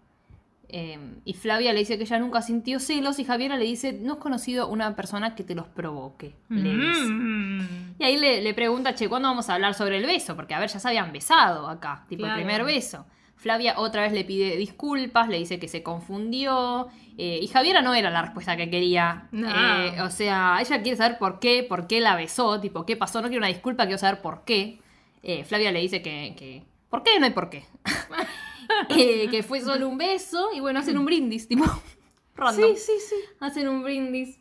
[0.69, 3.19] eh, y Flavia le dice que ella nunca sintió celos.
[3.19, 6.35] Y Javiera le dice: No has conocido una persona que te los provoque.
[6.49, 7.05] Le dice.
[7.09, 7.95] Mm.
[7.99, 10.37] Y ahí le, le pregunta: Che, ¿cuándo vamos a hablar sobre el beso?
[10.37, 12.05] Porque a ver, ya se habían besado acá.
[12.09, 12.39] Tipo Claro.
[12.39, 13.05] el primer beso.
[13.41, 16.89] Flavia otra vez le pide disculpas, le dice que se confundió.
[17.17, 19.29] eh, y Javiera no era la respuesta que quería.
[19.33, 19.49] No.
[19.49, 23.21] Eh, o sea, ella quiere saber por qué, por qué la besó, tipo, qué pasó.
[23.23, 24.79] No quiero una disculpa, quiero saber por qué.
[25.23, 27.19] Eh, Flavia le dice que, que- ¿Por qué?
[27.19, 27.65] No hay por qué.
[28.89, 31.65] Que fue solo un beso y bueno, hacen un brindis, tipo,
[32.37, 32.71] random.
[32.71, 33.17] Sí, sí, sí.
[33.41, 34.39] Hacen un brindis.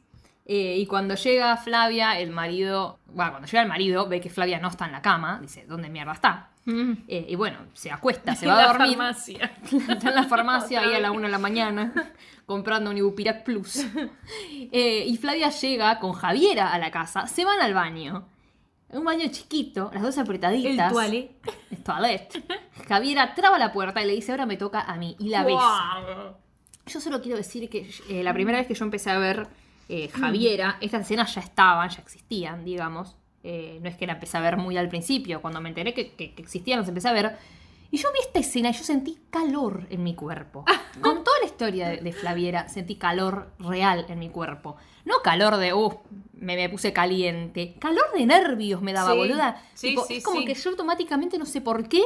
[0.51, 2.97] Eh, y cuando llega Flavia, el marido.
[3.05, 5.37] Bueno, cuando llega el marido, ve que Flavia no está en la cama.
[5.39, 6.49] Dice, ¿dónde mierda está?
[6.65, 6.93] Mm.
[7.07, 8.97] Eh, y bueno, se acuesta, se En va a la dormir.
[8.97, 9.51] farmacia.
[9.89, 11.93] Está en la farmacia ahí a la una de la mañana
[12.47, 13.85] comprando un Ibupirac Plus.
[14.71, 17.27] Eh, y Flavia llega con Javiera a la casa.
[17.27, 18.27] Se van al baño.
[18.89, 20.91] Un baño chiquito, las dos El apretaditas.
[20.91, 21.29] toilet.
[21.69, 22.43] El toilet.
[22.87, 25.15] Javiera traba la puerta y le dice, ahora me toca a mí.
[25.19, 25.59] Y la besa.
[25.59, 26.35] Guau.
[26.87, 29.47] Yo solo quiero decir que eh, la primera vez que yo empecé a ver
[29.89, 33.15] eh, Javiera, estas escenas ya estaban, ya existían, digamos.
[33.43, 35.41] Eh, no es que la empecé a ver muy al principio.
[35.41, 37.37] Cuando me enteré que, que- que existían, las empecé a ver.
[37.91, 40.63] Y yo vi esta escena y yo sentí calor en mi cuerpo.
[41.01, 44.75] Con toda la historia de, de Flaviera, sentí calor real en mi cuerpo.
[45.05, 45.95] No calor de, uff,
[46.33, 47.75] me, me puse caliente.
[47.79, 49.63] Calor de nervios me daba, Sí, boluda.
[49.73, 52.03] sí, Tipo, sí, es como que yo automáticamente, no sé por qué,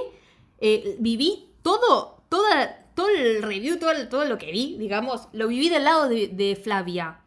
[0.61, 5.47] eh, viví todo, toda, todo el review, todo, el- todo lo que vi, digamos, lo
[5.49, 7.19] viví del lado de, de Flavia.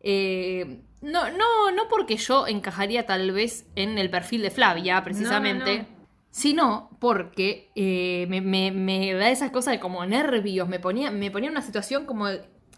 [0.00, 5.78] Eh, no, no, no porque yo encajaría tal vez en el perfil de Flavia, precisamente.
[5.80, 6.00] no.
[6.32, 11.30] Sino porque eh, me, me- me da esas cosas de como nervios, me ponía, me
[11.30, 12.26] ponía en una situación como...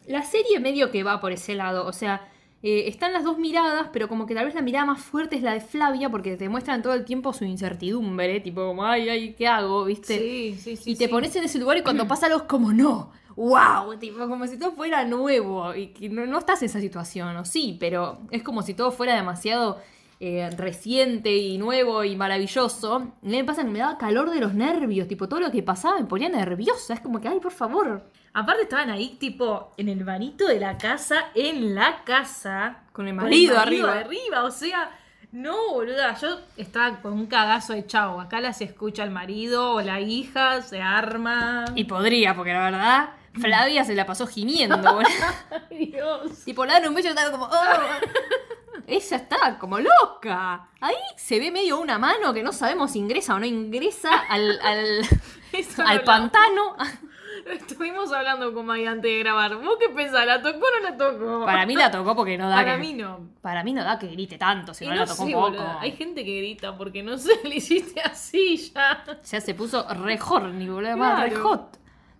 [0.07, 2.29] La serie medio que va por ese lado, o sea,
[2.63, 5.43] eh, están las dos miradas, pero como que tal vez la mirada más fuerte es
[5.43, 9.35] la de Flavia porque te muestran todo el tiempo su incertidumbre, tipo como, ay, ay,
[9.35, 9.85] ¿qué hago?
[9.85, 10.19] ¿Viste?
[10.19, 10.91] Sí, sí, sí.
[10.93, 11.11] y te sí.
[11.11, 14.59] pones en ese lugar y cuando pasa algo es como, no, wow, tipo, como si
[14.59, 18.43] todo fuera nuevo y que no, no estás en esa situación, o sí, pero es
[18.43, 19.79] como si todo fuera demasiado
[20.21, 23.01] eh, reciente y nuevo y maravilloso.
[23.23, 25.99] Mí me pasa que me daba calor de los nervios, tipo, todo lo que pasaba
[25.99, 28.05] me ponía nerviosa, es como que, ay, por favor.
[28.35, 32.85] Aparte estaban ahí, tipo, en el vanito de la casa, en la casa.
[32.93, 33.99] Con el marido arriba.
[33.99, 34.45] arriba.
[34.45, 34.91] O sea,
[35.33, 36.15] no, boluda.
[36.19, 38.21] Yo estaba con un cagazo de chavo.
[38.21, 41.65] Acá la se escucha el marido o la hija, se arma.
[41.75, 45.09] Y podría, porque la verdad, Flavia se la pasó gimiendo, boludo.
[45.71, 46.45] Ay, Dios.
[46.45, 47.45] Tipo, dan un beso estaba como.
[47.47, 48.83] "Oh".
[48.87, 50.69] Ella está como loca.
[50.81, 54.61] Ahí se ve medio una mano que no sabemos si ingresa o no ingresa al,
[54.61, 55.03] al,
[55.87, 56.77] al no pantano.
[56.77, 57.13] lo-
[57.53, 59.57] Estuvimos hablando con Maya antes de grabar.
[59.57, 60.25] ¿Vos qué pensás?
[60.27, 61.45] ¿La tocó o no la tocó?
[61.45, 62.79] Para mí la tocó porque no da Para que.
[62.81, 63.31] mí no.
[63.41, 65.77] Para mí no da que grite tanto, si no, la tocó sé, poco.
[65.81, 69.05] Hay gente que grita porque no sé, le hiciste así ya.
[69.25, 70.97] Ya se puso re horny, boludo.
[70.97, 71.45] más Re Claro.
[71.49, 71.79] hot.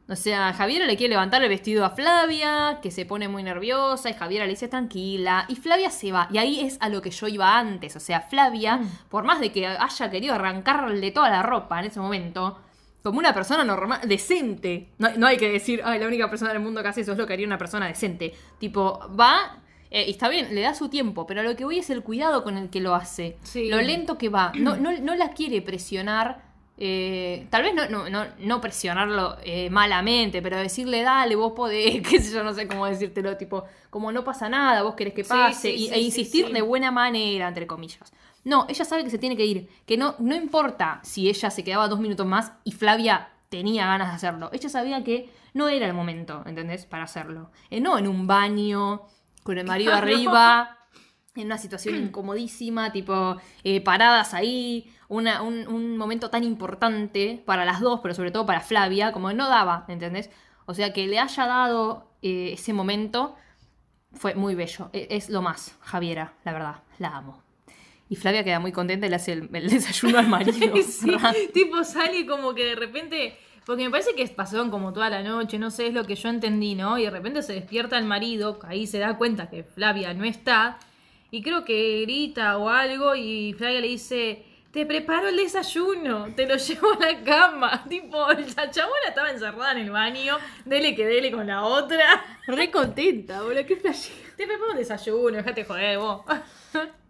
[0.09, 4.11] O sea, Javiera le quiere levantar el vestido a Flavia, que se pone muy nerviosa,
[4.11, 6.29] y Javiera le dice tranquila, y Flavia se va.
[6.33, 7.95] Y ahí es a lo que yo iba antes.
[7.97, 8.89] O sea, Flavia, Mm.
[9.09, 12.59] por más de que haya querido arrancarle toda la ropa en ese momento,
[13.03, 14.91] como una persona normal, decente.
[14.99, 17.19] No, no hay que decir, ay, la única persona del mundo que hace eso es
[17.19, 18.35] lo que haría una persona decente.
[18.59, 19.59] Tipo, va.
[19.95, 22.03] eh, y está bien, le da su tiempo, pero a lo que voy es el
[22.03, 23.37] cuidado con el que lo hace.
[23.43, 23.69] Sí.
[23.69, 24.51] Lo lento que va.
[24.55, 26.51] No, no, no la quiere presionar.
[26.85, 32.03] Eh, tal vez no, no, no, no presionarlo eh, malamente, pero decirle, dale, vos podés,
[32.09, 35.23] qué sé yo, no sé cómo decírtelo, tipo, como no pasa nada, vos querés que
[35.23, 38.13] pase, sí, y- sí, e insistir de buena manera, entre comillas.
[38.43, 41.63] No, ella sabe que se tiene que ir, que no, no importa si ella se
[41.63, 44.51] quedaba dos minutos más y Flavia tenía ganas de hacerlo.
[44.53, 46.85] Ella sabía que no era el momento, ¿entendés?
[46.87, 47.53] Para hacerlo.
[47.71, 49.03] Eh, no en un baño,
[49.45, 50.79] con el marido arriba,
[51.37, 53.37] en una situación incomodísima, tipo
[53.85, 58.61] paradas ahí, una- un, un momento tan importante para las dos, pero sobre todo para
[58.61, 60.31] Flavia, como no daba, ¿entendés?
[60.67, 63.37] O sea, que le haya dado eh, ese momento
[64.13, 64.91] fue muy bello.
[64.93, 67.43] E- Es, lo más, Javiera, la verdad, la amo.
[68.09, 70.75] Y Flavia queda muy contenta y le hace el, el desayuno al marido.
[70.83, 71.11] Sí,
[71.55, 73.37] tipo sale como que de repente.
[73.65, 76.29] Porque me parece que pasaron como toda la noche, no sé, es lo que yo
[76.29, 76.99] entendí, ¿no?
[76.99, 80.79] Y de repente se despierta el marido, ahí se da cuenta que Flavia no está,
[81.31, 86.47] y creo que grita o algo, y Flavia le dice, te preparo el desayuno, te
[86.47, 87.85] lo llevo a la cama.
[87.89, 92.25] Tipo, la chabona estaba encerrada en el baño, dele que dele con la otra.
[92.47, 94.31] Re contenta, boludo, qué flashero.
[94.37, 96.23] Te preparo el desayuno, déjate joder vos.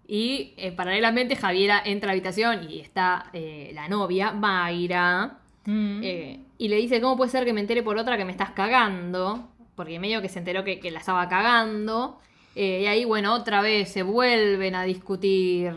[0.06, 6.00] Y eh, paralelamente Javiera entra a la habitación y está eh, la novia, Mayra, Mm.
[6.02, 8.50] eh, y le dice, ¿cómo puede ser que me entere por otra que me estás
[8.50, 9.48] cagando?
[9.76, 12.18] Porque medio que se enteró que, que la estaba cagando.
[12.56, 15.72] Y ahí, bueno, otra vez se vuelven a discutir.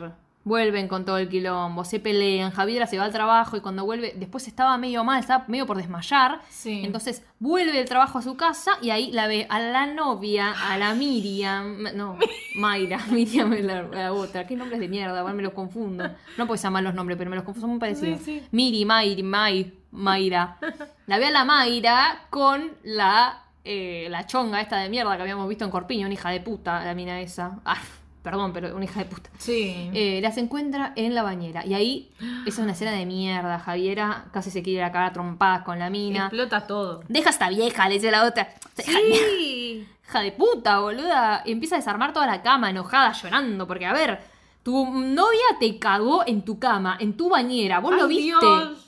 [0.45, 4.13] Vuelven con todo el quilombo, se pelean, Javiera se va al trabajo y cuando vuelve,
[4.15, 6.39] después estaba medio mal, estaba medio por desmayar.
[6.49, 6.84] Sí.
[6.86, 10.77] Entonces vuelve del trabajo a su casa y ahí la ve a la novia, a
[10.77, 12.17] la Miriam, no,
[12.55, 14.45] Mayra, Miriam es la, la otra.
[14.45, 15.23] ¿Qué nombres de mierda?
[15.23, 16.10] Bueno, me los confundo.
[16.38, 18.19] No puedes llamar los nombres, pero me los confundo, son muy parecidos.
[18.19, 18.47] Sí, sí.
[18.51, 20.58] Miri, Mayri, May, Mayra.
[21.08, 25.49] La ve a la Mayra con la, eh, la chonga esta de mierda que habíamos
[25.49, 27.60] visto en Corpiño, una hija de puta, la mina esa.
[27.65, 27.77] Ah,
[28.25, 29.29] perdón, pero una hija de puta.
[29.38, 29.89] Sí.
[29.93, 31.65] Eh, las encuentra en la bañera.
[31.65, 32.11] Y ahí
[32.45, 33.59] esa es una escena de mierda.
[33.59, 36.25] Javiera casi se quiere ir a cagar a trompadas con la mina.
[36.25, 37.03] Explota todo.
[37.07, 38.49] Deja a esta vieja, le dice la otra.
[38.77, 39.88] Sí.
[40.07, 41.41] Hija de puta, boluda.
[41.45, 43.65] Y empieza a desarmar toda la cama, enojada, llorando.
[43.65, 44.19] Porque, a ver,
[44.63, 47.79] tu novia te cagó en tu cama, en tu bañera.
[47.79, 48.45] ¿Vos lo Ay, viste?
[48.45, 48.81] Dios.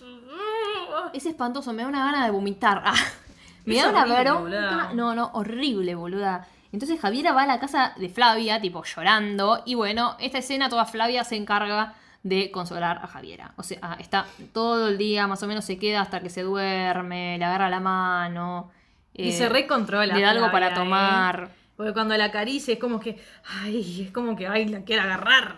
[1.13, 2.83] Es espantoso, me da una gana de vomitar.
[3.65, 4.39] Me Es da una horrible, bronca.
[4.41, 4.93] boluda.
[4.93, 6.47] No, no, horrible, boluda.
[6.77, 9.63] Entonces Javiera va a la casa de Flavia, tipo llorando.
[9.65, 13.53] Y bueno, esta escena toda Flavia se encarga de consolar a Javiera.
[13.55, 16.43] O sea, ah, está todo el día, más o menos se queda hasta que se
[16.43, 18.69] duerme, le agarra la mano.
[19.11, 20.13] Y eh, se recontrola.
[20.13, 20.73] Le da algo para ¿eh?
[20.75, 21.49] tomar.
[21.75, 23.19] Porque cuando la acaricia es como que.
[23.63, 24.47] Ay, es como que.
[24.47, 25.55] Ay, la quiere agarrar.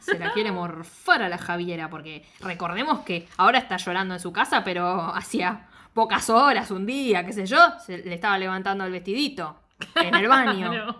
[0.00, 4.32] Se la quiere morfar a la Javiera, porque recordemos que ahora está llorando en su
[4.32, 8.92] casa, pero hacía pocas horas, un día, qué sé yo, se le estaba levantando el
[8.92, 9.65] vestidito
[9.96, 10.70] en el baño.
[10.70, 10.96] Claro.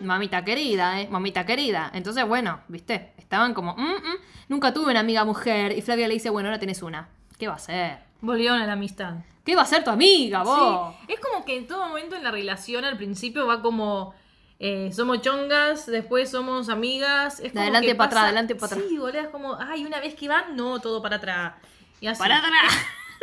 [0.00, 1.08] Mamita querida, ¿eh?
[1.10, 1.90] Mamita querida.
[1.94, 4.16] Entonces, bueno, viste, estaban como, "Mm, mm,
[4.48, 5.76] nunca tuve una amiga mujer.
[5.76, 7.08] Y Flavia le dice, bueno, ahora tenés una.
[7.38, 7.98] ¿Qué va a hacer?
[8.20, 9.14] Volvieron a la amistad.
[9.44, 10.94] ¿Qué va a hacer tu amiga, vos?
[11.06, 14.14] Sí, es como que en todo momento en la relación al principio va como
[14.58, 17.40] eh, somos chongas, después somos amigas.
[17.40, 18.84] Es como adelante para atrás, adelante para atrás.
[18.88, 21.54] Sí, boludo, es como, ay, una vez que van, no, todo para atrás.
[22.00, 22.18] Y así.
[22.18, 22.76] Para atrás.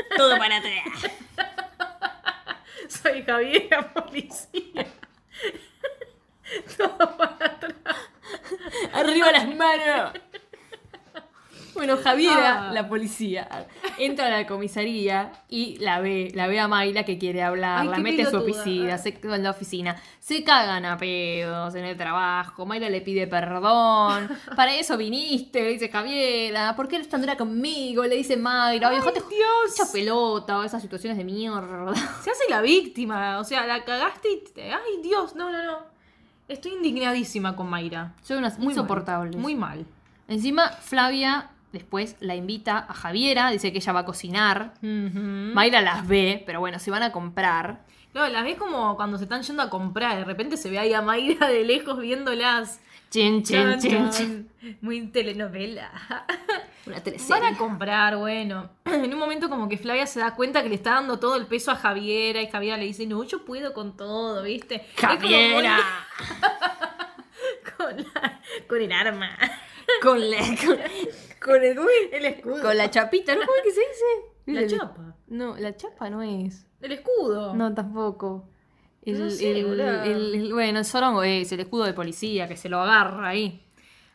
[0.17, 1.11] Todo para atrás.
[3.01, 4.85] Soy Javiera, policía.
[6.77, 7.75] todo para atrás.
[8.93, 10.13] Arriba las manos.
[11.77, 12.73] Bueno, Javiera, Ah.
[12.73, 17.43] la policía, entra a la comisaría y la ve, la ve a Mayla que quiere
[17.43, 21.75] hablar, Ay, la mete en su oficina, se en la oficina, se cagan a pedos
[21.75, 26.95] en el trabajo, Mayla le pide perdón, para eso viniste, le dice Javiera, ¿por qué
[26.97, 28.03] eres tan dura conmigo?
[28.05, 29.89] Le dice Mayra, oye, dejate Dios.
[29.93, 31.93] pelota o esas situaciones de mierda.
[32.23, 34.43] Se hace la víctima, o sea, la cagaste y...
[34.53, 35.77] te- Ay, Dios, no, no, no.
[36.47, 38.13] Estoy indignadísima con Mayra.
[38.23, 39.35] Son unas muy mal, insoportables.
[39.35, 39.85] Muy mal.
[40.29, 44.73] Encima, Flavia después la invita a Javiera, dice que ella va a cocinar.
[44.81, 45.19] Ujú.
[45.53, 47.85] Mayra las ve, pero bueno, se van a comprar.
[48.13, 50.17] Claro, las ves como cuando se están yendo a comprar.
[50.17, 52.79] De repente se ve ahí a Mayra de lejos viéndolas.
[53.09, 54.49] Chin, chin, chin.
[54.81, 55.89] Muy telenovela.
[56.85, 58.69] Una Van a comprar, bueno.
[58.85, 61.45] En un momento como que Flavia se da cuenta que le está dando todo el
[61.45, 64.85] peso a Javiera y Javiera le dice, no, yo puedo con todo, ¿viste?
[64.97, 65.77] ¡Javiera!
[65.77, 66.27] muy-
[67.77, 69.29] Con, la- con el arma.
[70.01, 70.77] Con la, con,
[71.41, 71.77] con el,
[72.11, 72.61] El escudo.
[72.61, 73.41] con la chapita, ¿no?
[73.41, 74.05] ¿Cómo es que se dice?
[74.47, 75.15] La El- chapa.
[75.27, 76.65] No, la chapa no es.
[76.81, 77.53] El escudo.
[77.55, 78.47] No, tampoco.
[79.03, 82.79] El, No sé, el- bueno, el sorongo es el escudo de policía que se lo
[82.81, 83.63] agarra ahí.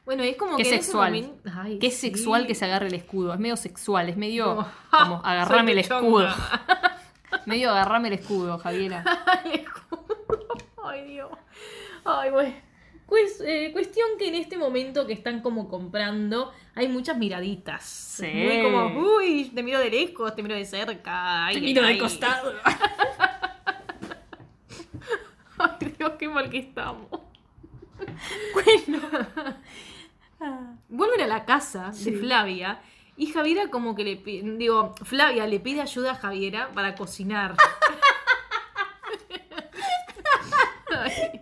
[0.04, 1.12] Bueno, es como Qué que sexual.
[1.12, 2.08] momento- Ay, Qué sí.
[2.08, 3.32] sexual que se agarre el escudo.
[3.32, 6.28] Es medio sexual, es medio Como, como, agarrame el escudo.
[7.46, 9.04] medio agarrame el escudo, Javiera.
[9.44, 10.06] El escudo.
[10.84, 11.30] Ay, Dios.
[12.04, 12.54] Ay, bueno.
[13.12, 17.84] Pues, eh, cuestión que en este momento que están como comprando, hay muchas miraditas.
[17.84, 18.26] Sí.
[18.26, 21.44] Muy como, uy, te miro de lejos, te miro de cerca.
[21.44, 21.98] Ay, Te miro de ay.
[21.98, 22.54] costado.
[25.58, 27.06] Ay, Dios, qué mal que estamos.
[28.54, 28.98] Bueno.
[30.88, 32.80] Vuelven a la casa de Flavia
[33.18, 37.56] y Javiera como que le pide, digo, Flavia le pide ayuda a Javiera para cocinar.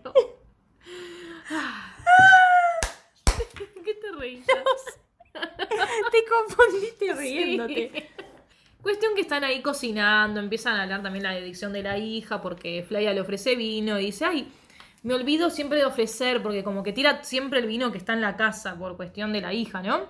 [4.31, 5.43] Ay, Dios.
[5.59, 7.91] ¿Qué te confundiste riéndote.
[7.95, 8.25] Sí.
[8.83, 12.83] Cuestión que están ahí cocinando, empiezan a hablar también la adicción de la hija, porque
[12.87, 14.49] Flavia le ofrece vino y dice, ay,
[15.03, 18.23] me olvido siempre de ofrecer, porque como que tira siempre el vino que está en
[18.23, 20.07] la casa por cuestión de la hija, ¿no?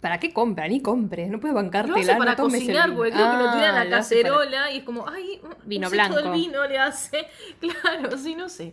[0.00, 0.66] ¿Para qué compra?
[0.66, 3.96] Ni compres, no puedes bancarte hace para cocinar, porque creo que lo tira en la
[3.96, 6.34] cacerola y es como, ay, Vino usé todo blanco.
[6.34, 7.28] el vino le hace.
[7.60, 8.72] Claro, sí, no sé.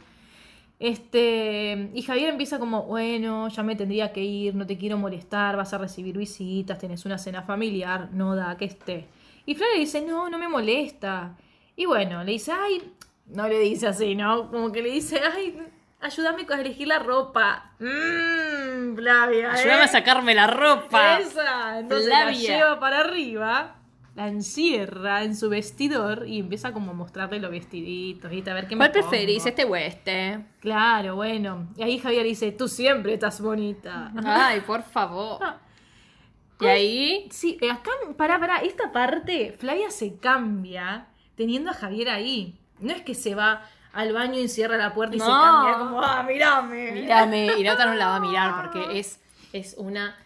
[0.79, 5.57] Este, y Javier empieza como, bueno, ya me tendría que ir, no te quiero molestar,
[5.57, 9.07] vas a recibir visitas, tenés una cena familiar, no da que esté.
[9.45, 11.35] Y Flavia le dice, no, no me molesta.
[11.75, 12.93] Y bueno, le dice, ay,
[13.27, 14.51] no le dice así, ¿no?
[14.51, 15.57] Como que le dice, ay,
[15.99, 17.71] ayúdame a elegir la ropa.
[17.79, 19.59] Mmm, Flavia, ¿eh?
[19.61, 21.19] Ayúdame a sacarme la ropa.
[21.19, 21.79] Esa.
[21.79, 23.76] Entonces la lleva para arriba,
[24.17, 28.49] la encierra en su vestidor y empieza como a mostrarle los vestiditos, ¿viste?
[28.49, 30.43] A ver qué me ¿Cuál preferís, este o este?
[30.59, 31.67] Claro, bueno.
[31.77, 34.11] Y ahí Javier dice, tú siempre estás bonita.
[34.25, 35.39] Ay, por favor.
[36.59, 42.09] Y ahí, Sí, eh, acá, pará, pará, esta parte, Flavia se cambia teniendo a Javier
[42.09, 42.59] ahí.
[42.79, 43.61] No es que se va
[43.93, 46.91] al baño y cierra la puerta y se cambia como, ah, mirame.
[46.91, 49.19] mírame, y la otra no la va a mirar porque es,
[49.53, 50.17] es una...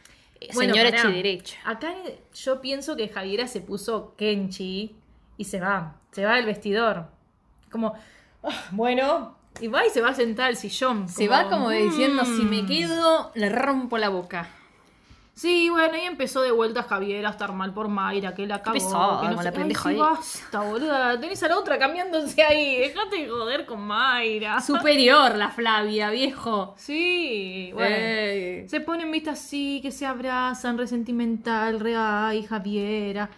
[0.53, 1.01] Bueno, Señora pará.
[1.09, 1.57] Chiderecha.
[1.65, 1.93] Acá
[2.33, 4.95] yo pienso que Javiera se puso Kenchi
[5.37, 5.95] y se va.
[6.11, 7.07] Se va del vestidor.
[7.71, 7.93] Como,
[8.43, 9.37] "Ah, bueno.
[9.59, 11.07] Y va y se va a sentar al sillón.
[11.09, 12.67] Se va como diciendo, si me "Mm".
[12.67, 14.49] quedo, le rompo la boca.
[15.41, 18.75] Sí, bueno, y empezó de vuelta Javier a estar mal por Mayra, que la cagó.
[18.75, 19.99] pesada que no con sé- la pendeja Ay, ahí.
[19.99, 21.19] basta, boluda.
[21.19, 22.77] Tenés a la otra cambiándose ahí.
[22.77, 24.61] Dejate de joder con Mayra.
[24.61, 26.75] Superior la Flavia, viejo.
[26.77, 27.95] Sí, bueno.
[27.95, 28.69] Ey.
[28.69, 33.31] Se ponen vistas así, que se abrazan, re sentimental, re ay, Javiera.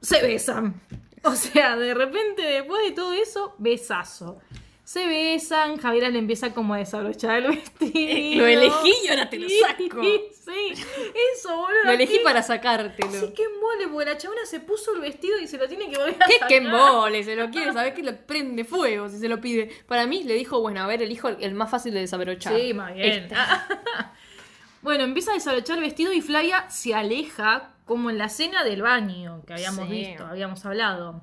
[0.00, 0.80] Se besan.
[1.24, 4.38] O sea, de repente, después de todo eso, besazo.
[4.84, 8.42] Se besan, Javiera le empieza como a desabrochar el vestido.
[8.42, 10.02] Lo elegí y ahora te lo saco.
[10.02, 10.20] Sí,
[11.36, 11.84] eso, boludo.
[11.84, 13.10] Lo elegí qué- para sacártelo.
[13.12, 15.96] Sí, qué mole, porque la chabona se puso el vestido y se lo tiene que
[15.98, 16.48] volver a ¿Qué sacar.
[16.48, 17.24] que mole?
[17.24, 19.70] Se lo quiere saber que le prende fuego si se lo pide.
[19.86, 22.54] Para mí le dijo, bueno, a ver, elijo el, el más fácil de desabrochar.
[22.58, 23.24] Sí, más bien.
[23.24, 23.34] Este.
[24.82, 28.82] bueno, empieza a desabrochar el vestido y Flavia se aleja como en la escena del
[28.82, 29.92] baño que habíamos Sí.
[29.94, 31.22] visto, habíamos hablado.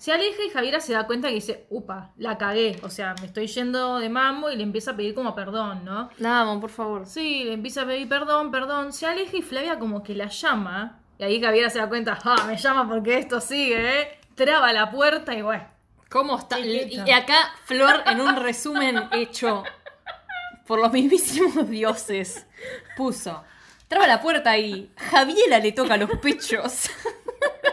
[0.00, 2.80] Se aleja y Javiera se da cuenta que dice, upa, la cagué.
[2.82, 6.08] O sea, me estoy yendo de mambo y le empieza a pedir como perdón, ¿no?
[6.18, 7.04] Vamos, por favor.
[7.04, 8.94] Sí, le empieza a pedir perdón, perdón.
[8.94, 11.00] Se aleja y Flavia como que la llama.
[11.18, 14.18] Y ahí Javiera se da cuenta, ah, me llama porque esto sigue, ¿eh?
[14.34, 15.66] Traba la puerta y bueno.
[16.08, 16.56] ¿Cómo está?
[16.56, 17.04] Chiquita.
[17.06, 19.64] Y acá Flor en un resumen hecho
[20.66, 22.46] por los mismísimos dioses
[22.96, 23.44] puso.
[23.86, 26.88] Traba la puerta y Javiera le toca los pechos.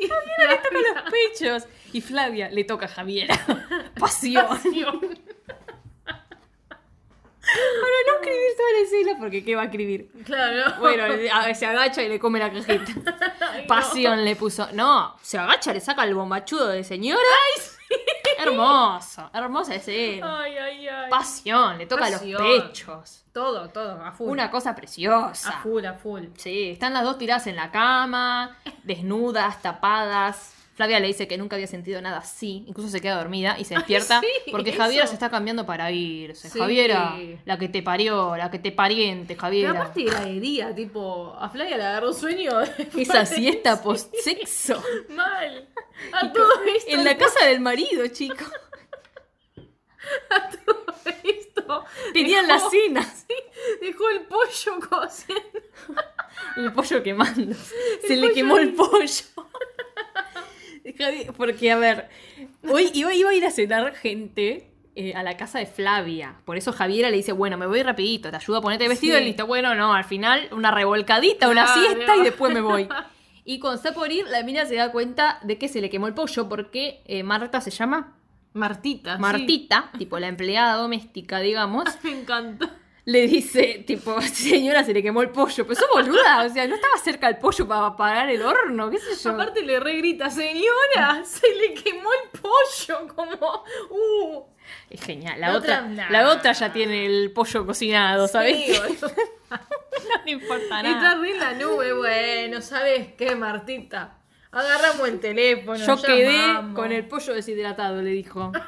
[0.00, 1.66] Y Javiera le toca los pechos.
[1.92, 3.38] Y Flavia le toca a Javiera.
[3.98, 4.46] Pasión.
[7.50, 10.10] Para no escribir toda la escena, porque ¿qué va a escribir?
[10.24, 10.74] Claro.
[10.78, 12.92] Bueno, ver, se agacha y le come la cajita.
[13.40, 13.66] Ay, no.
[13.66, 14.68] Pasión le puso.
[14.72, 17.20] No, se agacha, le saca el bombachudo de señora.
[18.38, 20.40] Hermoso, hermosa escena.
[20.42, 21.10] Ay, ay, ay.
[21.10, 22.42] Pasión, le toca Pasión.
[22.42, 23.24] los pechos.
[23.32, 24.30] Todo, todo, a full.
[24.30, 25.52] Una cosa A preciosa.
[25.62, 26.24] full, a full.
[26.36, 30.54] Sí, están las dos tiradas en la cama, desnudas, tapadas.
[30.80, 33.74] Flavia le dice que nunca había sentido nada así, incluso se queda dormida y se
[33.76, 34.78] despierta sí, porque eso.
[34.80, 36.48] Javiera se está cambiando para irse.
[36.48, 36.58] Sí.
[36.58, 39.70] Javiera, la que te parió, la que te pariente, Pero Javiera.
[39.72, 42.52] aparte era de día, tipo, a Flavia le agarró sueño.
[42.96, 44.82] Esa siesta post sexo.
[45.10, 45.68] Mal.
[46.14, 46.90] A todo esto.
[46.92, 48.44] En la casa del marido, chico.
[50.30, 50.86] A todo
[51.24, 51.84] esto.
[52.14, 53.02] Tenían la dejó- cena.
[53.04, 53.34] Sí,
[53.82, 55.60] dejó el pollo cociendo.
[56.56, 57.54] El pollo quemando.
[58.06, 59.39] Se le quemó el pollo.
[61.36, 62.08] Porque, a ver,
[62.68, 66.36] hoy iba, iba a ir a cenar gente eh, a la casa de Flavia.
[66.44, 69.22] Por eso Javiera le dice, bueno, me voy rapidito, te ayudo a ponerte vestido Sí.
[69.22, 69.46] y listo.
[69.46, 72.88] Bueno, no, al final una revolcadita, una siesta y después me voy.
[73.42, 76.06] Y cuando está por ir, la mina se da cuenta de que se le quemó
[76.06, 78.16] el pollo porque eh, Marta se llama
[78.52, 79.16] Martita.
[79.16, 79.20] sí.
[79.22, 81.84] Martita, tipo la empleada doméstica, digamos.
[82.04, 82.70] Me encanta.
[83.04, 85.66] Le dice, tipo, señora, se le quemó el pollo.
[85.66, 88.98] Pero sos boluda, o sea, no estaba cerca el pollo para apagar el horno, qué
[88.98, 89.30] sé yo.
[89.30, 93.08] Aparte le regrita, señora, se le quemó el pollo.
[93.14, 94.44] Como, uh.
[94.88, 95.40] Es genial.
[95.40, 96.10] La, La otra, otra, nah.
[96.10, 98.56] la otra ya tiene el pollo cocinado, ¿sabes?
[98.56, 101.14] Sí, no le importa Está nada.
[101.16, 104.16] re en la nube, bueno, ¿sabes qué, Martita?
[104.52, 105.78] Agarramos el teléfono.
[105.78, 106.38] Yo quedé
[106.74, 108.50] con el pollo deshidratado, le dijo.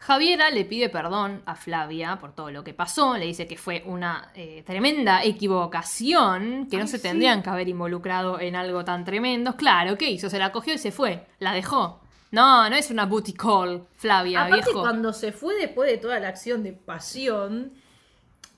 [0.00, 3.82] Javiera le pide perdón a Flavia por todo lo que pasó, le dice que fue
[3.84, 7.02] una eh, tremenda equivocación, que no se sí.
[7.02, 9.56] tendrían que haber involucrado en algo tan tremendo.
[9.56, 10.30] Claro, ¿qué hizo?
[10.30, 12.00] Se la cogió y se fue, la dejó.
[12.30, 14.80] No, no es una booty call, Flavia, Aparte, viejo.
[14.80, 17.72] cuando se fue después de toda la acción de pasión,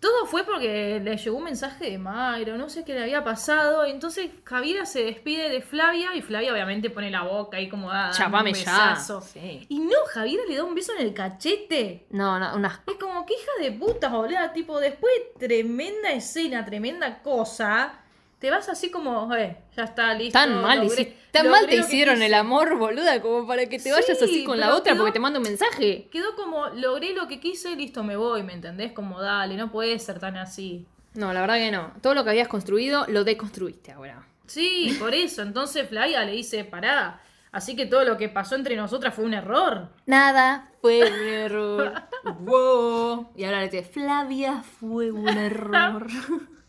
[0.03, 3.85] todo fue porque le llegó un mensaje de Mayro, no sé qué le había pasado.
[3.85, 8.11] Entonces Javiera se despide de Flavia y Flavia obviamente pone la boca ahí como da.
[8.11, 8.59] Chapame ya.
[8.59, 9.21] besazo.
[9.21, 9.65] Sí.
[9.69, 12.07] Y no, Javiera le da un beso en el cachete.
[12.11, 14.51] No, no, unas Es como que hija de puta, boludo.
[14.53, 18.02] Tipo, después de tremenda escena, tremenda cosa,
[18.43, 20.39] te vas así como, eh, ya está listo.
[20.39, 23.79] Tan mal, logré- hici- tan logré mal te hicieron el amor, boluda, como para que
[23.79, 26.09] te vayas Sí, así con la otra quedó- porque te manda un mensaje.
[26.13, 28.93] Quedó como, logré lo que quise, listo, me voy, ¿me entendés?
[28.93, 30.87] Como, dale, no puede ser tan así.
[31.15, 31.93] No, la verdad que no.
[32.03, 34.27] Todo lo que habías construido lo deconstruiste ahora.
[34.47, 35.43] Sí, por eso.
[35.43, 37.21] Entonces Flavia le dice, pará.
[37.53, 39.91] Así que todo lo que pasó entre nosotras fue un error.
[40.07, 41.93] Nada fue un error.
[42.41, 43.29] wow.
[43.37, 46.07] Y ahora le dice, Flavia fue un error.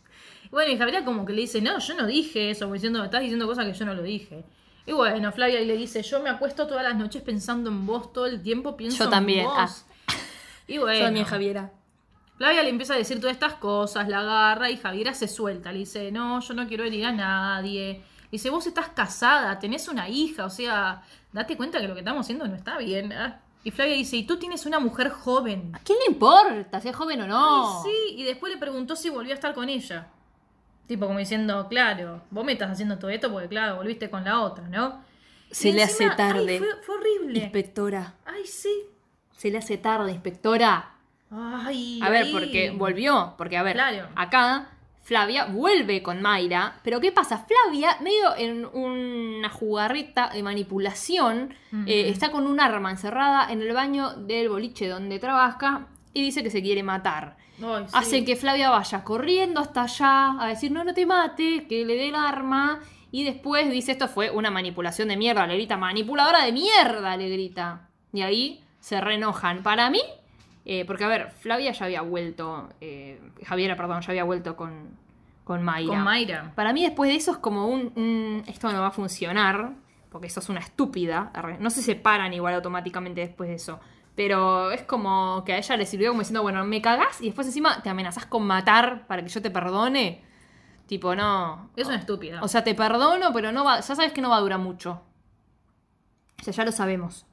[0.53, 3.05] Bueno, y Javiera como que le dice, no, yo no dije eso, como diciendo, me
[3.05, 4.45] estás diciendo cosas que yo no lo dije.
[4.85, 8.27] Y bueno, Flavia le dice, yo me acuesto todas las noches pensando en vos todo
[8.27, 9.85] el tiempo, pienso Yo en también, vos.
[10.67, 11.71] Y bueno, Yo también, Javiera.
[12.37, 15.71] Flavia le empieza a decir todas estas cosas, la agarra y Javiera se suelta.
[15.71, 18.03] Le dice, no, yo no quiero herir a nadie.
[18.25, 21.01] Le dice, vos estás casada, tenés una hija, o sea,
[21.31, 23.11] date cuenta que lo que estamos haciendo no está bien.
[23.11, 23.33] ¿eh?
[23.63, 25.71] Y Flavia dice, y tú tienes una mujer joven.
[25.73, 27.81] ¿A quién le importa si es joven o no?
[27.83, 30.09] Ay, sí, y después le preguntó si volvió a estar con ella.
[30.87, 34.41] Tipo como diciendo, claro, vos me estás haciendo todo esto porque claro, volviste con la
[34.41, 35.01] otra, ¿no?
[35.49, 36.51] Se Y le encima, hace tarde.
[36.53, 37.39] ay, fue, fue horrible.
[37.39, 38.13] Inspectora.
[38.25, 38.73] Ay, sí.
[39.37, 40.89] Se le hace tarde, inspectora.
[41.31, 42.31] Ay, A ver, ahí.
[42.31, 43.33] porque volvió.
[43.37, 44.07] Porque, a ver, Claro.
[44.15, 44.69] acá
[45.01, 46.79] Flavia vuelve con Mayra.
[46.83, 47.45] Pero ¿qué pasa?
[47.45, 51.53] Flavia, medio en una jugarreta de manipulación,
[51.87, 56.41] eh, está con un arma encerrada en el baño del boliche donde trabaja y dice
[56.43, 57.35] que se quiere matar.
[57.61, 57.91] Ay, sí.
[57.93, 61.95] Hace que Flavia vaya corriendo hasta allá a decir no, no te mate, que le
[61.95, 62.81] dé el arma.
[63.11, 67.29] Y después dice esto fue una manipulación de mierda, le grita, manipuladora de mierda, le
[67.29, 67.89] grita.
[68.11, 69.61] Y ahí se reenojan.
[69.61, 70.01] Para mí,
[70.65, 74.97] eh, porque a ver, Flavia ya había vuelto, eh, Javiera, perdón, ya había vuelto con,
[75.43, 75.93] con Mayra.
[75.93, 76.51] Con Mayra.
[76.55, 79.73] Para mí después de eso es como un, un, esto no va a funcionar,
[80.09, 81.31] porque sos una estúpida.
[81.59, 83.79] No se separan igual automáticamente después de eso.
[84.15, 87.47] Pero es como que a ella le sirvió como diciendo, bueno, me cagás y después
[87.47, 90.23] encima te amenazás con matar para que yo te perdone.
[90.85, 91.71] Tipo, no.
[91.75, 92.41] Es una estúpida.
[92.43, 95.01] O sea, te perdono, pero no va, ya sabes que no va a durar mucho.
[96.39, 97.25] O sea, ya lo sabemos.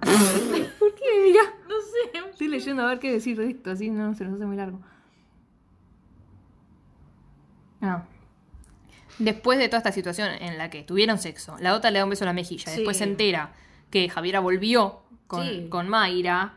[0.78, 1.04] ¿Por qué?
[1.24, 1.42] Mira.
[1.68, 2.30] no sé.
[2.30, 4.80] Estoy leyendo a ver qué decir de esto, así no se nos hace muy largo.
[7.82, 8.04] Ah.
[9.18, 12.10] Después de toda esta situación en la que tuvieron sexo, la otra le da un
[12.10, 12.76] beso a la mejilla, Sí.
[12.78, 13.52] después se entera
[13.90, 15.66] que Javiera volvió con, Sí.
[15.70, 16.54] con Mayra,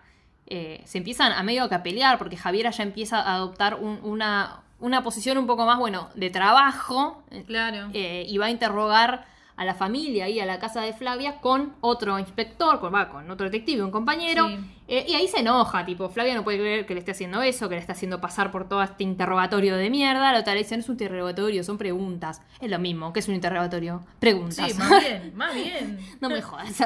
[0.47, 3.99] eh, se empiezan a medio que a pelear porque Javiera ya empieza a adoptar un-
[4.03, 7.89] una, una posición un poco más, bueno, de trabajo, Claro.
[7.93, 9.25] eh, y va a interrogar
[9.57, 13.29] a la familia y a la casa de Flavia con otro inspector, con, va, con
[13.29, 14.47] otro detective, un compañero.
[14.47, 14.57] Sí.
[14.87, 17.67] Eh, y ahí se enoja, tipo, Flavia no puede creer que le esté haciendo eso,
[17.67, 20.31] que le está haciendo pasar por todo este interrogatorio de mierda.
[20.31, 22.41] La otra le dice, no es un interrogatorio, son preguntas.
[22.61, 24.03] Es lo mismo, que es un interrogatorio?
[24.19, 24.71] Preguntas.
[24.71, 25.99] Sí, más bien, más bien.
[26.21, 26.79] no me jodas.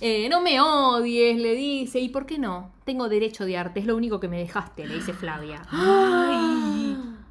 [0.00, 1.98] Eh, no me odies, le dice.
[1.98, 2.70] ¿Y por qué no?
[2.84, 5.60] Tengo derecho de arte, es lo único que me dejaste, le dice Flavia.
[5.70, 6.75] Ay.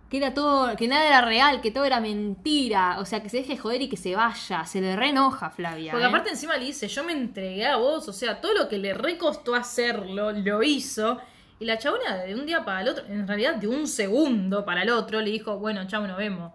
[0.09, 2.97] Que era todo, que nada era real, que todo era mentira.
[2.99, 4.63] O sea, que se deje joder y que se vaya.
[4.65, 5.91] Se le reenoja Flavia.
[5.91, 6.09] Porque ¿eh?
[6.09, 8.93] aparte encima le dice, yo me entregué a vos, o sea, todo lo que le
[8.93, 11.19] recostó hacerlo, lo hizo.
[11.59, 14.83] Y la chabona de un día para el otro, en realidad de un segundo para
[14.83, 16.51] el otro, le dijo, bueno, chao, nos vemos.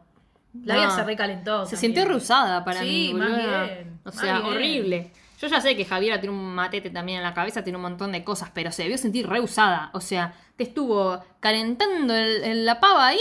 [0.64, 0.94] La vida No.
[0.96, 1.64] se recalentó.
[1.64, 1.94] Se también.
[1.94, 3.14] sintió rusada para Sí, mí.
[3.14, 3.64] más boluda.
[3.64, 4.46] bien, O más sea, bien.
[4.52, 5.12] horrible.
[5.40, 8.12] Yo ya sé que Javiera tiene un matete también en la cabeza, tiene un montón
[8.12, 9.90] de cosas, pero se debió sentir reusada.
[9.94, 13.18] O sea, te estuvo calentando el- el- la pava ahí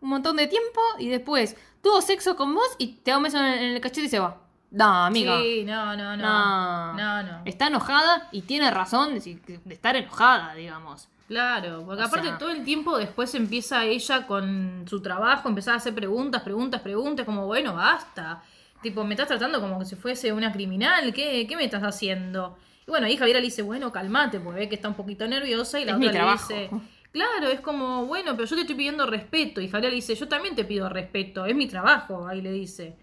[0.00, 3.38] un montón de tiempo y después tuvo sexo con vos y te da un beso
[3.38, 4.38] en el, en el cachete y se va.
[4.72, 5.38] No, amiga.
[5.40, 6.22] Sí, no, no, no.
[6.22, 6.92] No.
[6.94, 7.42] No, no.
[7.44, 9.38] Está enojada y tiene razón de,
[9.70, 11.08] estar enojada, digamos.
[11.28, 15.76] Claro, porque O aparte sea- todo el tiempo después empieza ella con su trabajo, empezaba
[15.76, 18.42] a hacer preguntas, preguntas, preguntas, como, bueno, basta.
[18.82, 22.56] Tipo, me estás tratando como que si fuese una criminal, ¿qué, qué me estás haciendo?
[22.86, 25.78] Y bueno, ahí Javiera le dice, bueno, calmate, porque ve que está un poquito nerviosa
[25.80, 26.52] y la Es otra mi trabajo.
[26.54, 26.70] le dice,
[27.12, 29.60] claro, es como, bueno, pero yo te estoy pidiendo respeto.
[29.60, 32.96] Y Javiera le dice, yo también te pido respeto, es mi trabajo, ahí le dice.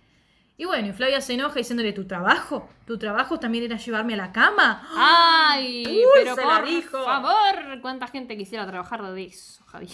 [0.59, 2.67] Y bueno, y Flavia se enoja diciéndole, ¿tu trabajo?
[2.87, 4.87] ¿Tu trabajo también era llevarme a la cama?
[4.95, 7.03] Ay, Uy, pero por dijo.
[7.05, 9.91] favor, cuánta gente quisiera trabajar de eso, Javier.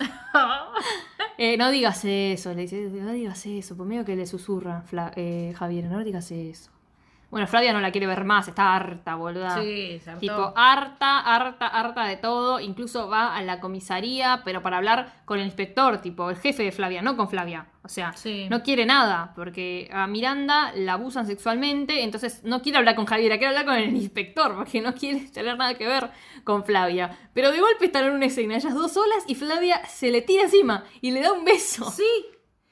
[1.42, 4.84] Eh, no digas eso, le dice, no digas eso, por medio que le susurra
[5.16, 6.70] eh, Javier, no digas eso.
[7.30, 9.60] Bueno, Flavia no la quiere ver más, está harta, boluda.
[9.62, 10.20] Sí, se hartó.
[10.20, 12.58] Tipo, harta, harta, harta de todo.
[12.58, 16.72] Incluso va a la comisaría, pero para hablar con el inspector, tipo, el jefe de
[16.72, 17.66] Flavia, no con Flavia.
[17.82, 18.46] O sea, Sí.
[18.50, 23.38] no quiere nada, porque a Miranda la abusan sexualmente, entonces no quiere hablar con Javiera,
[23.38, 26.10] quiere hablar con el inspector, porque no quiere tener nada que ver
[26.44, 27.16] con Flavia.
[27.32, 30.42] Pero de golpe están en una escena, ellas dos solas, y Flavia se le tira
[30.42, 31.88] encima y le da un beso.
[31.90, 32.04] Sí,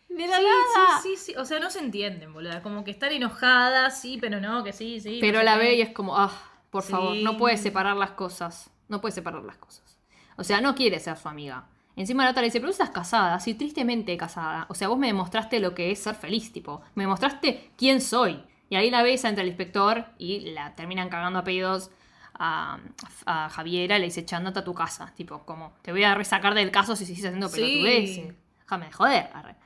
[0.09, 1.01] De la sí, nada.
[1.03, 1.35] sí, sí, sí.
[1.39, 2.63] O sea, no se entienden, boluda.
[2.63, 5.19] Como que están enojadas, sí, pero no, que sí, sí.
[5.21, 6.33] Pero no la ve y es como, ah,
[6.71, 6.93] por Sí.
[6.93, 8.71] favor, no puede separar las cosas.
[8.89, 9.99] No puede separar las cosas.
[10.37, 11.67] O sea, no quiere ser su amiga.
[11.97, 14.67] Encima la otra le dice, pero estás casada, sí, tristemente casada.
[14.71, 16.81] O sea, vos me demostraste lo que es ser feliz, tipo.
[16.95, 18.43] Me demostraste quién soy.
[18.71, 21.91] Y ahí la besa entre el inspector y la terminan cagando a pedidos
[22.35, 22.79] a,
[23.27, 23.99] a Javiera.
[23.99, 25.13] Le dice, andate a tu casa.
[25.17, 27.61] Tipo, como, te voy a resacar del caso si sigues haciendo Sí.
[27.61, 28.35] pelotudeces.
[28.61, 29.31] Déjame de joder.
[29.35, 29.57] arre.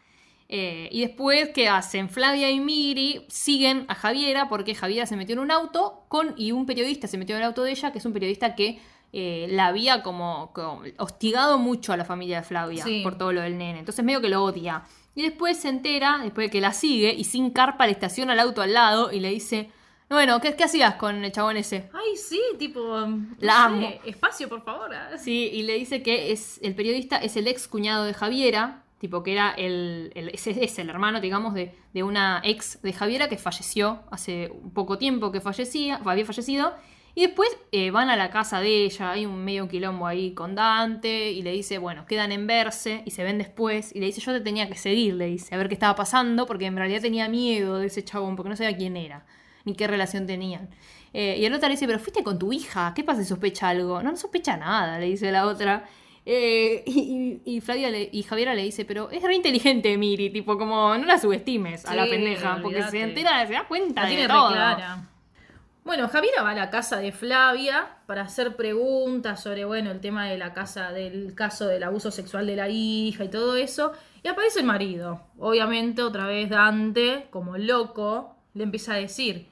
[0.55, 2.11] Eh, y después, ¿qué hacen?
[2.11, 6.53] Flavia y Miri siguen a Javiera porque Javiera se metió en un auto con y
[6.53, 8.79] un periodista se metió en el auto de ella, que es un periodista que
[9.15, 13.01] eh, la había como, como hostigado mucho a la familia de Flavia Sí.
[13.03, 13.79] por todo lo del nene.
[13.79, 14.83] Entonces medio que lo odia.
[15.15, 18.41] Y después se entera, después de que la sigue y sin carpa le estaciona el
[18.41, 19.71] auto al lado y le dice,
[20.11, 21.89] bueno, ¿qué, qué hacías con el chabón ese?
[21.95, 22.81] Ay, sí, tipo.
[23.07, 23.89] no La sé, amo.
[24.05, 24.91] Espacio, por favor.
[25.19, 29.23] Sí, y le dice que es el periodista es el ex cuñado de Javiera, tipo
[29.23, 33.37] que era el, el- es, el hermano, digamos, de, de una ex de Javiera que
[33.37, 36.73] falleció hace un poco tiempo que fallecía, había fallecido.
[37.15, 40.55] Y después eh, van a la casa de ella, hay un medio quilombo ahí con
[40.55, 44.23] Dante, y le dice, bueno, quedan en verse, y se ven después, y le dice,
[44.23, 47.03] yo te tenía que seguir, le dice, a ver qué estaba pasando, porque en realidad
[47.03, 49.27] tenía miedo de ese chabón, porque no sabía quién era,
[49.67, 50.71] ni qué relación tenían.
[51.13, 53.69] Eh, y el otro le dice, pero fuiste con tu hija, ¿qué pasa si sospecha
[53.69, 54.03] algo?
[54.03, 55.85] No, no sospecha nada, le dice la otra.
[56.25, 56.85] Eh,
[57.45, 61.05] y, Flavia le- y Javiera le dice, pero es re inteligente Miri, tipo, como no
[61.05, 64.49] la subestimes a la Sí, pendeja, porque se entera, se da cuenta La de todo.
[64.53, 65.09] clara.
[65.85, 70.29] Bueno, Javiera va a la casa de Flavia para hacer preguntas sobre, bueno, el tema
[70.29, 73.93] de la casa, del caso del abuso sexual de la hija y todo eso.
[74.23, 75.23] Y aparece el marido.
[75.41, 79.49] Obviamente, otra vez Dante, como loco, le empieza a decir,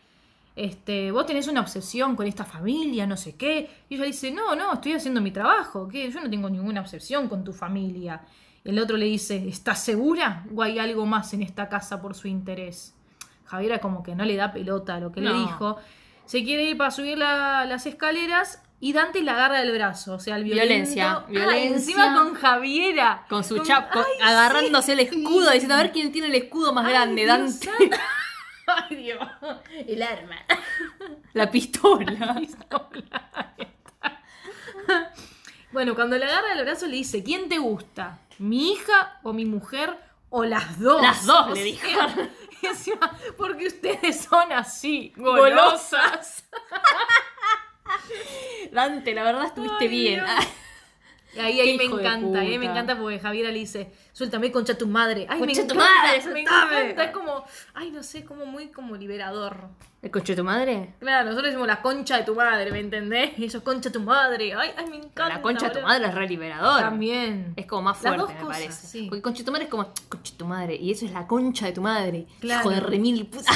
[0.64, 3.70] este, vos tenés una obsesión con esta familia, no sé qué.
[3.88, 7.28] Y ella dice, no, no, estoy haciendo mi trabajo, que yo no tengo ninguna obsesión
[7.28, 8.20] con tu familia.
[8.64, 10.44] El otro le dice, ¿estás segura?
[10.54, 12.94] ¿O hay algo más en esta casa por su interés?
[13.46, 15.76] Javiera como que no le da pelota a lo que le dijo.
[16.26, 20.14] Se quiere ir para subir la- las escaleras y Dante la agarra del brazo.
[20.14, 21.76] O sea, el Violencia, violento- Ah, violencia.
[21.76, 23.24] encima con Javiera.
[23.28, 26.34] Con su Con- chap, con- Ay, agarrándose el escudo, diciendo a ver quién tiene el
[26.34, 27.68] escudo más Ay, grande, Dante.
[28.76, 28.86] santo.
[28.90, 29.28] Ay, Dios.
[29.86, 30.36] El arma.
[31.32, 32.36] La pistola.
[35.72, 38.18] Bueno, cuando le agarra el brazo le dice, ¿quién te gusta?
[38.38, 39.96] ¿Mi hija o mi mujer
[40.28, 41.00] o las dos?
[41.00, 41.78] Las dos, O le
[42.62, 45.50] encima, porque ustedes son así, Golosas.
[45.92, 46.44] golosas.
[48.72, 50.24] Dante, la verdad estuviste Ay, bien.
[50.24, 50.46] Dios.
[51.34, 54.86] Y ahí, ahí me encanta, ahí me encanta porque Javiera le dice, suéltame concha tu
[54.86, 55.26] madre.
[55.28, 57.04] Ay, me Concha tu encanta, madre, me encanta.
[57.04, 59.68] Es como, ay, no sé, como muy como liberador.
[60.02, 60.94] ¿El coche de tu madre?
[60.98, 63.38] Claro, nosotros decimos la concha de tu madre, ¿me entendés?
[63.38, 64.54] Y eso, concha de tu madre.
[64.54, 65.28] Ay, ay, me encanta.
[65.28, 66.80] la concha de tu madre es re liberador.
[66.80, 67.52] También.
[67.54, 68.86] Es como más Las fuerte, dos me cosas, parece.
[68.86, 69.06] sí.
[69.10, 70.76] Porque concha de tu madre es como concha de tu madre.
[70.76, 72.26] Y eso es la concha de tu madre.
[72.40, 72.60] Claro.
[72.62, 73.52] Hijo de remil puta.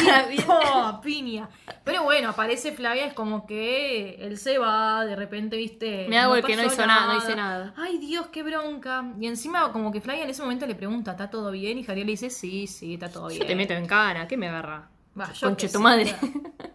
[0.75, 1.49] Oh, piña.
[1.83, 6.07] Pero bueno, aparece Flavia, es como que él se va, de repente, viste.
[6.11, 7.73] Me hago el que no hizo nada, no hice nada.
[7.79, 9.03] Ay, Dios, qué bronca.
[9.19, 11.79] Y encima, como que Flavia en ese momento le pregunta, ¿está todo bien?
[11.79, 13.41] Y Javier le dice, sí, sí, está todo bien.
[13.41, 14.91] Yo te meto en cana, ¿qué me agarra?
[15.19, 16.01] Va, yo tu claro.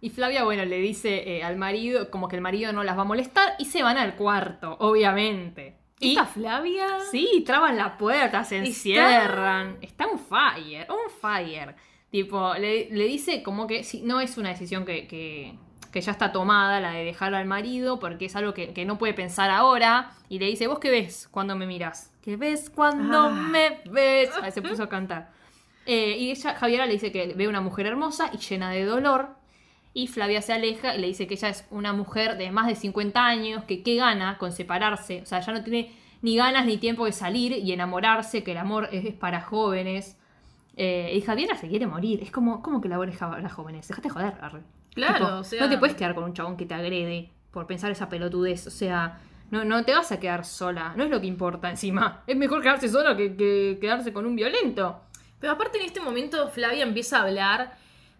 [0.00, 3.02] Y Flavia, bueno, le dice eh, al marido, como que el marido no las va
[3.02, 5.76] a molestar, y se van al cuarto, obviamente.
[6.00, 6.86] Y ¿Esta Flavia?
[7.08, 9.78] sí, traban la puerta, se encierran.
[9.80, 11.76] Está un fire, un fire.
[12.10, 15.54] Tipo, le, le dice como que sí, no es una decisión que, que,
[15.92, 18.98] que ya está tomada, la de dejar al marido, porque es algo que, que no
[18.98, 20.10] puede pensar ahora.
[20.28, 22.12] Y le dice, ¿vos qué ves cuando me miras?
[22.22, 23.30] ¿Qué ves cuando Ah.
[23.30, 24.30] me ves?
[24.42, 25.30] Ahí se puso a cantar.
[25.86, 29.30] Eh, y ella, Javiera le dice que ve una mujer hermosa y llena de dolor.
[29.94, 32.76] Y Flavia se aleja y le dice que ella es una mujer de más de
[32.76, 35.20] 50 años, que qué gana con separarse.
[35.22, 38.58] O sea, ya no tiene ni ganas ni tiempo de salir y enamorarse, que el
[38.58, 40.16] amor es, es para jóvenes.
[40.76, 42.22] Eh, y Javiera se quiere morir.
[42.22, 43.86] Es como, como que el amor es para jóvenes.
[43.88, 44.62] Dejate de joder, arre.
[44.94, 47.66] Claro, Tipo, o sea- No te puedes quedar con un chabón que te agrede por
[47.66, 48.66] pensar esa pelotudez.
[48.66, 49.20] O sea,
[49.50, 50.94] no, no te vas a quedar sola.
[50.96, 52.22] No es lo que importa encima.
[52.26, 55.00] Es mejor quedarse sola que, que quedarse con un violento.
[55.42, 57.74] Pero aparte en este momento Flavia empieza a hablar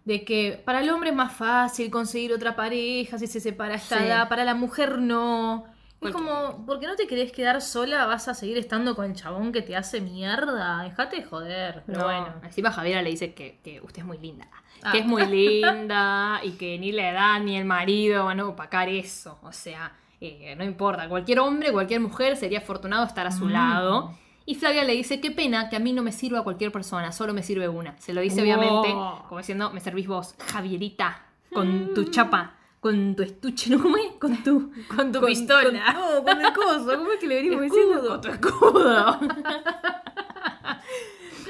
[0.04, 3.98] de que para el hombre es más fácil conseguir otra pareja si se separa esta
[3.98, 4.04] Sí.
[4.04, 5.64] edad, para la mujer no.
[6.00, 8.06] Es como, ¿por qué no te querés quedar sola?
[8.06, 10.82] ¿Vas a seguir estando con el chabón que te hace mierda?
[10.82, 11.84] Dejate de joder.
[11.86, 12.34] Pero No, bueno.
[12.42, 14.48] Encima Javiera le dice que, que usted es muy linda.
[14.82, 14.90] Ah.
[14.90, 18.88] Que es muy linda y que ni la edad ni el marido van a opacar
[18.88, 19.38] eso.
[19.44, 21.08] O sea, eh, no importa.
[21.08, 23.52] Cualquier hombre, cualquier mujer sería afortunado estar a su Mm.
[23.52, 24.18] lado.
[24.46, 27.32] Y Flavia le dice, qué pena que a mí no me sirva cualquier persona, solo
[27.32, 27.96] me sirve una.
[27.98, 28.44] Se lo dice Wow.
[28.44, 28.88] obviamente,
[29.28, 31.22] como diciendo, me servís vos, Javierita,
[31.52, 33.80] con tu chapa, con tu estuche, ¿no?
[33.80, 34.12] ¿Cómo es?
[34.18, 34.72] Con tu...
[34.94, 35.62] Con tu pistola.
[35.64, 37.80] con- no, con el coso, ¿cómo es que le venimos Escudo.
[37.84, 38.08] diciendo?
[38.08, 39.20] Con tu escudo.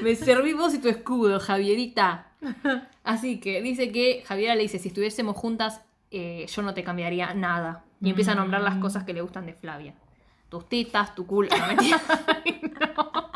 [0.02, 2.26] Me serví vos y tu escudo, Javierita.
[3.04, 5.80] Así que dice que Javiera le dice, si estuviésemos juntas,
[6.10, 7.84] eh, yo no te cambiaría nada.
[8.00, 8.64] Y empieza a nombrar Mm.
[8.64, 9.94] las cosas que le gustan de Flavia.
[10.52, 11.48] Tus tetas, tu culo.
[12.94, 13.30] No.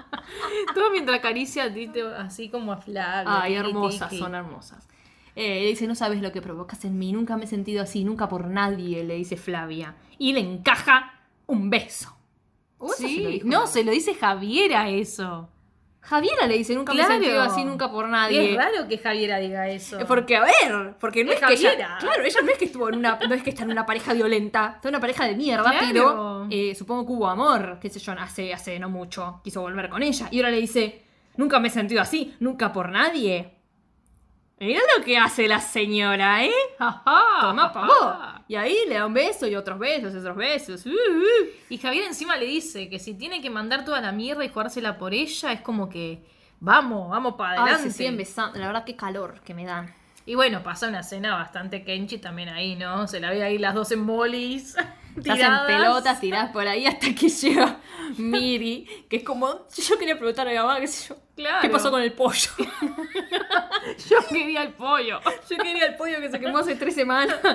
[0.75, 3.43] Todo mientras acaricia diste así como a Flavia.
[3.43, 4.21] Ay, tiki, hermosas, tiki.
[4.23, 4.87] son hermosas.
[5.35, 8.05] Eh, le dice, no sabes lo que provocas en mí, nunca me he sentido así,
[8.05, 9.95] nunca por nadie, le dice Flavia.
[10.19, 11.15] Y le encaja
[11.47, 12.15] un beso.
[12.79, 13.49] ¿O eso se lo Sí, dijo?
[13.49, 15.49] no, se lo dice Javiera eso.
[16.09, 18.51] Javiera le dice, nunca me he sentido así, nunca por Y nadie.
[18.53, 19.99] es raro que Javiera diga eso.
[20.07, 21.97] Porque, a ver, porque no Es es, que ella, Javiera.
[21.99, 24.13] claro, ella no es que estuvo en una, no es que está en una pareja
[24.15, 25.87] violenta, está en una pareja de mierda, Claro.
[25.89, 29.89] pero eh, supongo que hubo amor, qué sé yo, hace, hace no mucho, quiso volver
[29.89, 30.29] con ella.
[30.31, 31.03] Y ahora le dice,
[31.37, 33.56] nunca me he sentido así, nunca por nadie.
[34.59, 36.51] Mirá lo que hace la señora, ¿eh?
[36.79, 38.17] Ajá, Toma, pagó.
[38.49, 40.87] Y ahí le da un beso y otros besos, otros besos.
[40.87, 41.47] Uh, uh.
[41.69, 44.97] Y Javier encima le dice que si tiene que mandar toda la mierda y jugársela
[44.97, 46.23] por ella, es como que
[46.59, 47.91] vamos, vamos para Ay, adelante.
[47.91, 48.59] se siguen besando.
[48.59, 49.95] La verdad, qué calor que me dan.
[50.25, 53.07] Y bueno, pasa una escena bastante kenchi también ahí, ¿no?
[53.07, 54.75] Se la ve ahí las dos en bolis.
[55.23, 55.67] Se hacen tiradas.
[55.67, 57.79] pelotas tiradas por ahí hasta que llega
[58.19, 59.67] Miri, que es como.
[59.75, 61.26] Yo quería preguntar a mi mamá, qué sé yo.
[61.37, 61.59] Claro.
[61.61, 62.51] ¿Qué pasó con el pollo?
[64.09, 65.21] Yo quería el pollo.
[65.51, 67.37] Yo quería el pollo que se quemó hace tres semanas.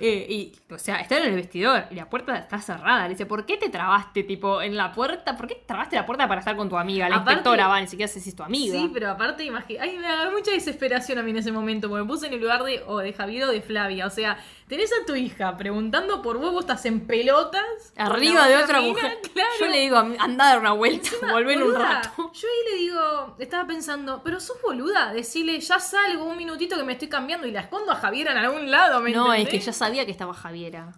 [0.00, 3.04] Eh, y, o sea, está en el vestidor y la puerta está cerrada.
[3.04, 5.36] Le dice, ¿por qué te trabaste, tipo, en la puerta?
[5.36, 7.08] ¿Por qué trabaste la puerta para estar con tu amiga?
[7.08, 8.76] La Aparte- inspectora va, ni siquiera sé si es tu amiga.
[8.76, 9.80] Sí, pero aparte, imagínate.
[9.88, 12.40] Ay, me da mucha desesperación a mí en ese momento, porque me puse en el
[12.40, 14.06] lugar de, o de Javier o de Flavia.
[14.06, 14.36] O sea,
[14.68, 17.62] tenés a tu hija preguntando por vos, vos estás en pelotas.
[17.96, 19.18] Arriba de otra mina, mujer.
[19.32, 19.50] Claro.
[19.60, 22.23] Yo le digo, anda a dar una vuelta, volver un Boluda, rato.
[22.32, 26.82] Yo ahí le digo, estaba pensando, pero sos boluda, decirle, ya salgo un minutito que
[26.84, 29.58] me estoy cambiando y la escondo a Javier en algún lado, ¿me No, es que
[29.60, 30.92] ya sabía que estaba Javiera.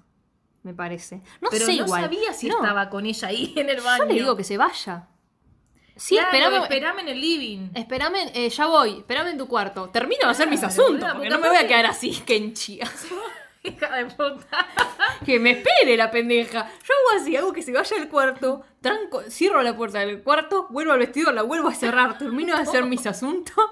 [0.63, 1.23] Me parece.
[1.41, 2.03] No Pero sé no igual.
[2.03, 4.05] sabía si No, estaba con ella ahí en el baño.
[4.05, 5.09] Yo le digo que se vaya.
[5.95, 6.59] Sí, Claro, esperame.
[6.65, 7.69] esperame en el living.
[7.75, 9.89] Espérame, eh, ya voy, espérame en tu cuarto.
[9.91, 12.81] Termino de hacer mis asuntos, porque no me voy a quedar así, Kenchi.
[13.67, 14.67] Hija de puta.
[15.27, 16.71] que me espere la pendeja.
[16.85, 20.67] Yo hago así, hago que se vaya al cuarto, tranco, cierro la puerta del cuarto,
[20.71, 23.65] vuelvo al vestidor, la vuelvo a cerrar, termino de hacer mis asuntos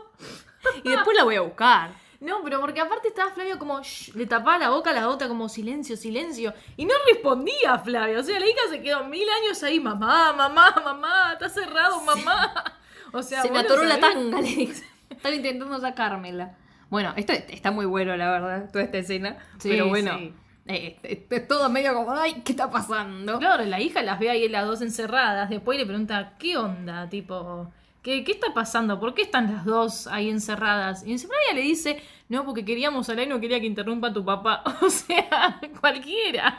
[0.83, 1.91] y después la voy a buscar.
[2.21, 5.29] No, pero porque aparte estaba Flavia como, "Shh", le tapaba la boca a la otra
[5.29, 6.55] como silencio, silencio.
[6.77, 8.19] Y no respondía Flavia.
[8.19, 12.79] O sea, la hija se quedó mil años ahí, mamá, mamá, mamá, está cerrado, mamá.
[13.13, 14.87] O sea, se me atoró la tanga, le dice.
[15.11, 16.57] Estaba intentando sacármela.
[16.91, 19.37] Bueno, esto está muy bueno, la verdad, toda esta escena.
[19.59, 20.35] Sí, pero bueno, sí.
[20.67, 23.39] eh, es, es todo medio como, ay, ¿qué está pasando?
[23.39, 25.51] Claro, la hija las ve ahí las dos encerradas.
[25.51, 27.09] Después le pregunta, ¿qué onda?
[27.09, 27.73] Tipo,
[28.03, 29.01] ¿qué, qué está pasando?
[29.01, 31.05] ¿Por qué están las dos ahí encerradas?
[31.07, 34.25] Y Flavia le dice, no, porque queríamos hablar y no quería que interrumpa a tu
[34.25, 34.63] papá.
[34.83, 36.59] O sea, cualquiera.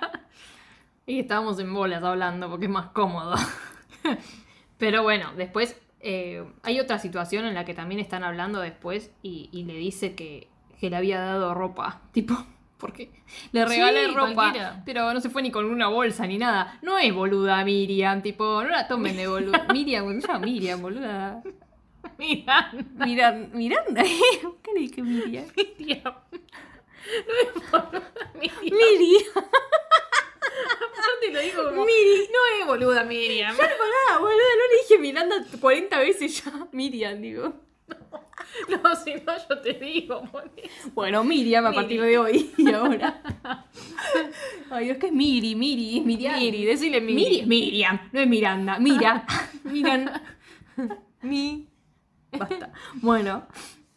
[1.08, 3.36] Y estábamos en bolas hablando porque es más cómodo.
[4.78, 9.50] Pero bueno, después eh, hay otra situación en la que también están hablando después y,
[9.52, 10.48] y le dice que,
[10.80, 12.02] que le había dado ropa.
[12.14, 12.36] Tipo,
[12.78, 13.12] porque
[13.52, 14.84] le regalé Sí, ropa, cualquiera.
[14.86, 16.78] pero no se fue ni con una bolsa ni nada.
[16.82, 19.66] No es boluda Miriam, tipo, no la tomen de boluda.
[19.74, 21.42] Miriam, se llama Miriam, boluda.
[22.20, 24.04] Mira, Miran, Miranda.
[24.04, 25.46] ¿Qué le dije Miriam?
[25.80, 26.14] Miriam.
[26.36, 28.62] No es boluda, Miriam.
[28.62, 29.46] Miriam.
[30.46, 32.30] Aparte lo digo como, Miri.
[32.32, 33.56] no es boluda Miriam.
[33.58, 33.74] Pará,
[34.20, 36.52] boluda, no le dije Miranda 40 veces ya.
[36.72, 37.54] Miriam, digo.
[38.70, 40.52] No, si no yo te digo, boludo.
[40.94, 41.82] Bueno, Miriam a Miri.
[41.82, 43.22] partir de hoy y ahora.
[44.72, 46.40] Ay, es que es Miri, Miri, es Miriam.
[46.40, 47.16] Miri, decile Miri.
[47.16, 48.80] Miri es Miriam, no es Miranda.
[48.80, 49.26] Mira,
[49.64, 50.22] Miran.
[51.22, 51.68] Mi.
[52.32, 52.72] Basta.
[52.96, 53.48] Bueno,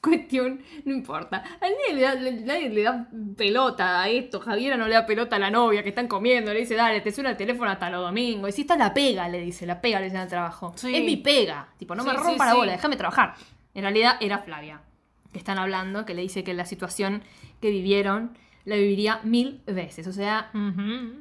[0.00, 1.44] cuestión, no importa.
[1.60, 4.40] A nadie le da, nadie le da pelota a esto.
[4.40, 6.52] Javiera no le da pelota a la novia que están comiendo.
[6.52, 8.50] Le dice, dale, te suena el teléfono hasta los domingos.
[8.50, 10.72] Y si está la pega, le dice, la pega le dice al trabajo.
[10.76, 10.94] Sí.
[10.94, 11.68] Es mi pega.
[11.78, 13.34] Tipo, no me rompa sí, la bola, déjame trabajar.
[13.74, 14.82] En realidad era Flavia
[15.32, 17.22] que están hablando, que le dice que la situación
[17.60, 20.06] que vivieron la viviría mil veces.
[20.06, 20.50] O sea,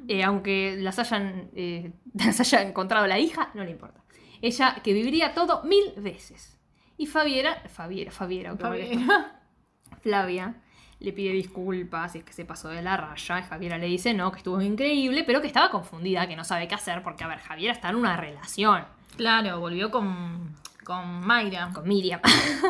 [0.06, 4.02] eh, aunque las hayan, eh, las haya encontrado la hija, no le importa.
[4.42, 6.57] Ella que viviría todo mil veces.
[6.98, 9.40] Y Fabiera, Fabiera, Fabiera.
[10.02, 10.54] Flavia
[11.00, 13.38] le pide disculpas y es que se pasó de la raya.
[13.38, 16.68] Y Javiera le dice no, que estuvo increíble, pero que estaba confundida, que no sabe
[16.68, 18.84] qué hacer, porque a ver, Javiera está en una relación
[19.18, 21.70] Claro, volvió con, con Mayra.
[21.74, 22.20] con Miriam.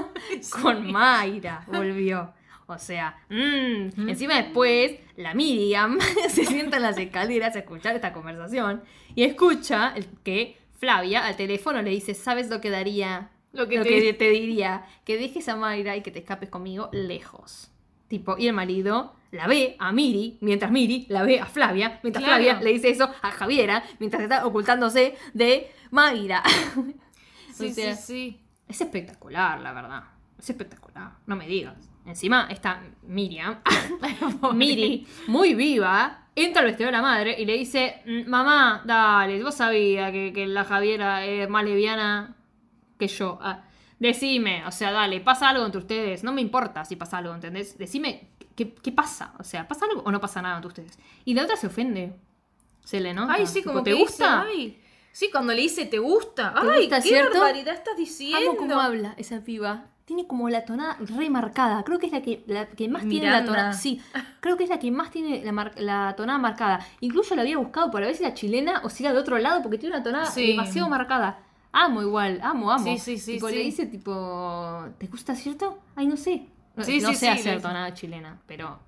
[0.63, 2.33] con Mayra volvió.
[2.67, 5.99] O sea, mm, encima después la Miriam
[6.29, 8.83] se sienta en las escaleras a escuchar esta conversación
[9.15, 13.31] y escucha que Flavia al teléfono le dice, ¿sabes lo que daría?
[13.53, 16.89] Lo Lo que que, te- diría, que dejes a Mayra y que te escapes conmigo
[16.93, 17.71] lejos.
[18.09, 22.25] Tipo, y el marido la ve a Miri, mientras Miri la ve a Flavia, mientras
[22.25, 22.43] Claro.
[22.43, 26.43] Flavia le dice eso a Javiera, mientras está ocultándose de Mayra.
[27.53, 28.41] Sí, O sea, sí, sí.
[28.69, 30.05] es espectacular, la verdad.
[30.39, 31.11] Es espectacular.
[31.27, 31.75] No me digas.
[32.07, 33.59] Encima está Miriam,
[34.55, 39.43] Miri, muy viva, entra al vestido de la madre y le dice, "Mm, mamá, dale,
[39.43, 42.37] vos sabías que, que la Javiera es más leviana
[42.99, 43.39] que yo.
[43.41, 43.63] Ah,
[43.99, 46.25] decime, o sea, dale, pasa algo entre ustedes.
[46.25, 47.79] No me importa si pasa algo, ¿entendés?
[47.79, 49.33] Decime qué, qué pasa.
[49.39, 50.99] O sea, ¿pasa algo o no pasa nada entre ustedes?
[51.25, 52.15] Y la otra se ofende.
[52.85, 53.35] Se le nota.
[53.35, 54.45] Ay, sí, como ¿Te que gusta?
[54.47, 54.83] dice, ay.
[55.13, 56.55] Sí, cuando le dice te gusta.
[56.55, 57.39] ¿Te ay, gusta, qué cierto?
[57.41, 58.51] barbaridad estás diciendo.
[58.51, 59.87] Amo cómo habla esa piba.
[60.05, 61.83] Tiene como la tonada remarcada.
[61.83, 63.75] Creo que es la que, la que más tiene la tonada.
[63.75, 64.01] Sí,
[64.41, 66.87] creo que es la que más tiene la, mar- la tonada marcada.
[67.01, 69.61] Incluso la había buscado para ver si era chilena o si era de otro lado,
[69.63, 70.47] porque tiene una tonada Sí.
[70.47, 71.41] demasiado marcada.
[71.85, 72.85] Amo igual, amo, amo.
[72.85, 73.55] Sí, sí, sí, Tipo, sí.
[73.55, 75.79] le dice tipo, ¿te gusta cierto?
[75.97, 76.47] Ay, no sé.
[76.77, 78.79] No, Sí, no sí, sé sí, acierto le- nada chilena, pero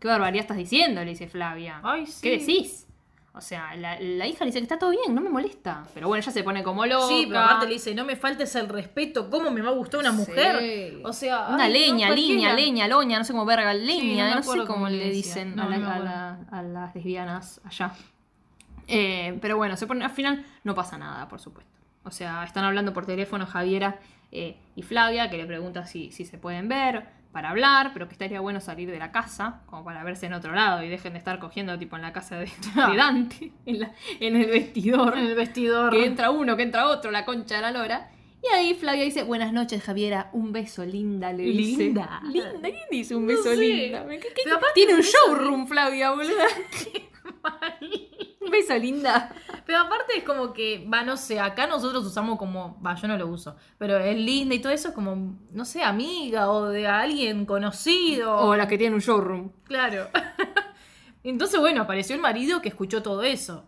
[0.00, 1.80] qué barbaridad estás diciendo, le dice Flavia.
[1.82, 2.20] Ay, sí.
[2.22, 2.86] ¿Qué decís?
[3.34, 5.84] O sea, la, la hija le dice que está todo bien, no me molesta.
[5.94, 7.06] Pero bueno, ella se pone como loca.
[7.08, 10.00] Sí, pero aparte le dice, no me faltes el respeto, ¿cómo me va a gustar
[10.00, 10.16] una Sí.
[10.18, 11.00] mujer?
[11.04, 14.34] O sea, Una ay, no, leña, leña, leña, loña, no sé cómo verga, leña, me
[14.34, 17.92] no, sé cómo le dicen a, la- a las lesbianas allá.
[18.88, 21.71] Eh, pero bueno, se pone, al final no pasa nada, por supuesto.
[22.04, 23.98] O sea, están hablando por teléfono Javiera
[24.30, 28.12] eh, y Flavia, que le pregunta si, si se pueden ver para hablar, pero que
[28.12, 31.18] estaría bueno salir de la casa, como para verse en otro lado y dejen de
[31.18, 32.44] estar cogiendo tipo en la casa de,
[32.90, 35.92] de Dante, en, la- en el vestidor En el vestidor.
[35.92, 38.10] que entra uno, que entra otro, la concha de la lora.
[38.42, 41.84] Y ahí Flavia dice, buenas noches Javiera, un beso linda, le dice.
[41.84, 42.20] Linda.
[42.24, 43.56] Linda, ¿quién dice un No beso sé.
[43.56, 44.04] linda?
[44.08, 44.42] ¿Qué- qué-
[44.74, 46.34] Tiene un showroom Flavia, boludo.
[48.44, 49.34] un beso linda.
[49.64, 53.16] Pero aparte es como que, va, no sé, acá nosotros usamos como, va, yo no
[53.16, 56.86] lo uso, pero es linda y todo eso es como, no sé, amiga o de
[56.86, 58.36] alguien conocido.
[58.36, 59.50] O la que tiene un showroom.
[59.64, 60.08] Claro.
[61.24, 63.64] Entonces, bueno, apareció el marido que escuchó todo eso.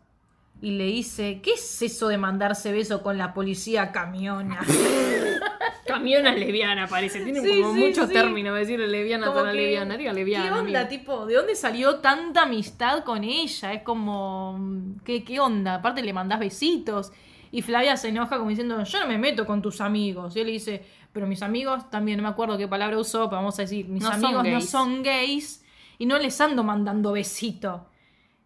[0.61, 4.61] Y le dice, ¿qué es eso de mandarse beso con la policía camiona?
[5.87, 7.21] Camiona lesbiana parece.
[7.21, 8.13] Tiene Sí, como sí, muchos sí.
[8.15, 9.97] términos decirle lesbiana para que, lesbiana.
[9.97, 10.45] Diga lesbiana.
[10.47, 10.89] ¿Qué onda, amigo.
[10.89, 11.27] tipo?
[11.27, 13.73] ¿De dónde salió tanta amistad con ella?
[13.73, 14.59] Es como,
[15.05, 15.77] ¿qué, qué onda?
[15.77, 17.13] Aparte le mandás besitos.
[17.51, 20.35] Y Flavia se enoja como diciendo, yo no me meto con tus amigos.
[20.37, 23.37] Y él le dice, pero mis amigos, también no me acuerdo qué palabra usó, pero
[23.37, 25.65] vamos a decir, mis No son amigos no son gays
[25.99, 27.87] y no les ando mandando besito.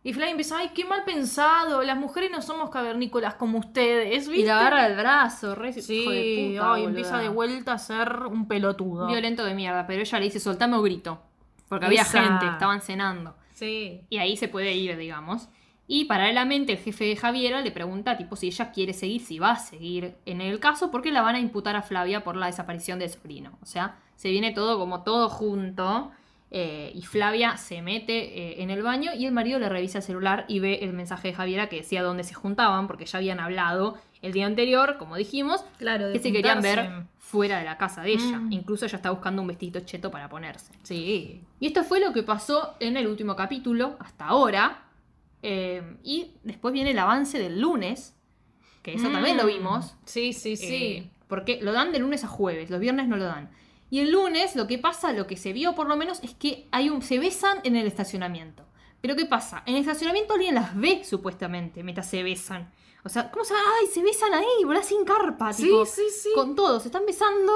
[0.05, 4.43] Y Flavia empieza, ay, qué mal pensado, las mujeres no somos cavernícolas como ustedes, ¿viste?
[4.43, 6.89] Y le agarra el brazo, re Sí, hijo de puta, ay, boluda.
[6.89, 9.07] empieza de vuelta a ser un pelotudo.
[9.09, 11.21] Violento de mierda, pero ella le dice, soltame o grito.
[11.69, 12.23] Porque había Esa.
[12.23, 13.35] gente, estaban cenando.
[13.53, 14.03] Sí.
[14.09, 15.49] Y ahí se puede ir, digamos.
[15.89, 19.53] Y paralelamente el jefe de Javiera le pregunta tipo si ella quiere seguir, si va
[19.53, 22.99] a seguir en el caso, porque la van a imputar a Flavia por la desaparición
[22.99, 23.59] del sobrino.
[23.63, 26.13] O sea, se viene todo como todo junto.
[26.51, 30.05] Eh, y Flavia se mete eh, en el baño y el marido le revisa el
[30.05, 33.41] celular y ve el mensaje de Javiera que decía dónde se juntaban, porque ya habían
[33.41, 38.03] hablado el día anterior, como dijimos, Claro, que se querían ver fuera de la casa
[38.03, 38.39] de ella.
[38.39, 38.53] Mm.
[38.53, 40.73] Incluso ella está buscando un vestidito cheto para ponerse.
[40.83, 41.43] Sí.
[41.61, 44.85] Y esto fue lo que pasó en el último capítulo, hasta ahora.
[45.43, 48.17] Eh, y después viene el avance del lunes,
[48.83, 49.47] que eso también lo Mm.
[49.49, 49.95] vimos.
[50.05, 51.11] Sí, sí, sí.
[51.29, 53.51] porque lo dan de lunes a jueves, los viernes no lo dan.
[53.91, 56.69] Y el lunes lo que pasa, lo que se vio por lo menos, es que
[56.73, 58.65] hay un, se besan en el estacionamiento.
[59.01, 59.63] Pero ¿qué pasa?
[59.67, 62.71] En el estacionamiento alguien las ve supuestamente mientras se besan.
[63.05, 65.53] O sea, ¿cómo se Ay, se besan ahí, boludo, sin carpa.
[65.53, 66.29] Sí, tipo, sí, sí.
[66.35, 67.53] Con todos, se están besando.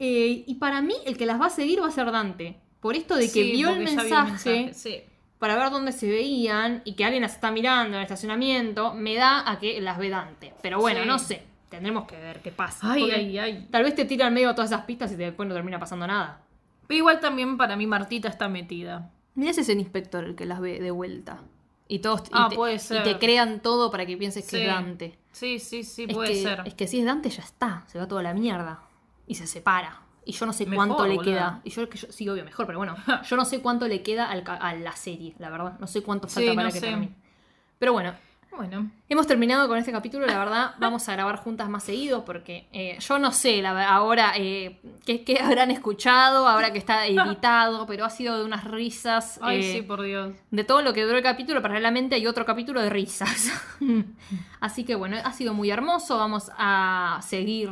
[0.00, 2.58] eh, y para mí, el que las va a seguir va a ser Dante.
[2.80, 5.02] Por esto de que Sí, vio el mensaje, Sí.
[5.40, 9.14] para ver dónde se veían y que alguien las está mirando en el estacionamiento, me
[9.16, 10.54] da a que las ve Dante.
[10.62, 11.06] Pero bueno, Sí.
[11.08, 11.42] no sé.
[11.68, 12.92] Tendremos que ver qué pasa.
[12.92, 13.68] Ay, Porque ay, ay.
[13.70, 16.40] Tal vez te tiran medio todas esas pistas y después no termina pasando nada.
[16.86, 19.10] Pero igual también para mí Martita está metida.
[19.34, 21.42] Mira ese es el inspector el que las ve de vuelta.
[21.86, 23.02] Y todos y Ah, te, puede y ser.
[23.02, 25.18] te crean todo para que pienses que es Dante.
[25.32, 26.62] Sí, sí, sí, Es puede que, ser.
[26.64, 28.80] es que si es Dante ya está, se va toda la mierda.
[29.26, 30.00] Y se separa.
[30.24, 31.60] Y yo no sé Mejor, cuánto le queda.
[31.64, 32.94] Y yo, que yo sí, obvio, mejor, pero bueno,
[33.28, 35.78] yo no sé cuánto le queda al ca- a la serie, la verdad.
[35.78, 36.86] No sé cuánto Sí, falta para no que sé.
[36.86, 37.12] termine.
[37.78, 38.12] Pero bueno,
[38.50, 38.90] Bueno.
[39.08, 40.26] hemos terminado con este capítulo.
[40.26, 44.32] La verdad, vamos a grabar juntas más seguido porque eh, yo no sé la, ahora
[44.36, 49.38] eh, qué, qué habrán escuchado, ahora que está editado, pero ha sido de unas risas.
[49.42, 50.34] Ay, eh, sí, por Dios.
[50.50, 53.52] de todo lo que duró el capítulo, paralelamente hay otro capítulo de risas.
[54.60, 56.18] Así que bueno, ha sido muy hermoso.
[56.18, 57.70] Vamos a seguir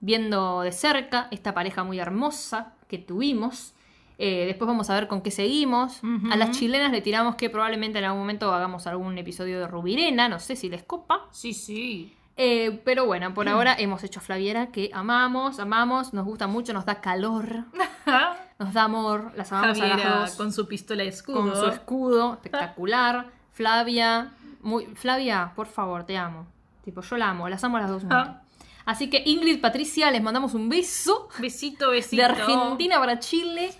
[0.00, 3.74] viendo de cerca esta pareja muy hermosa que tuvimos.
[4.24, 6.00] Eh, después vamos a ver con qué seguimos.
[6.30, 10.28] A las chilenas le tiramos que probablemente en algún momento hagamos algún episodio de Rubirena,
[10.28, 11.26] no sé si les copa.
[11.32, 12.14] Sí, sí.
[12.36, 16.86] Eh, pero bueno, por ahora hemos hecho Flaviera que amamos, amamos, nos gusta mucho, nos
[16.86, 17.64] da calor,
[18.60, 21.40] nos da amor, las amamos a las dos con su pistola de escudo.
[21.40, 23.26] con su escudo espectacular.
[23.52, 26.46] Flavia, muy Flavia, por favor, te amo.
[26.84, 28.36] Tipo, yo la amo, las amo a las dos mucho.
[28.84, 32.22] Así que Ingrid, Patricia, les mandamos un beso Besito, besito.
[32.22, 33.72] de Argentina para Chile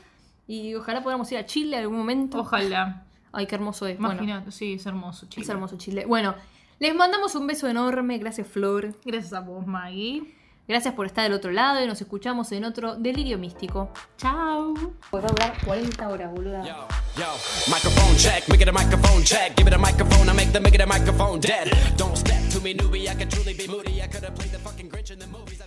[0.46, 2.40] y ojalá podamos ir a Chile en algún momento.
[2.40, 3.04] Ojalá.
[3.32, 3.98] Ay, qué hermoso es.
[3.98, 5.44] Bueno, Imagínate, sí, es hermoso, chicos.
[5.44, 6.04] es hermoso Chile.
[6.04, 6.34] Bueno,
[6.78, 8.94] les mandamos un beso enorme, gracias Flor.
[9.04, 10.22] Gracias a vos, Maggie.
[10.68, 13.90] Gracias por estar del otro lado y nos escuchamos en otro delirio místico.
[14.16, 14.74] Chao.
[15.12, 16.64] A durar 40 horas, boluda.
[16.64, 16.86] Yo,
[17.16, 17.26] yo,
[17.68, 19.56] microphone check, make it a microphone check.
[19.56, 21.68] Give it a microphone, I make the make it a microphone dead.
[21.96, 24.00] Don't step to me, newbie, I could truly be moody.
[24.02, 25.60] I could have played the fucking Grinch in the movies.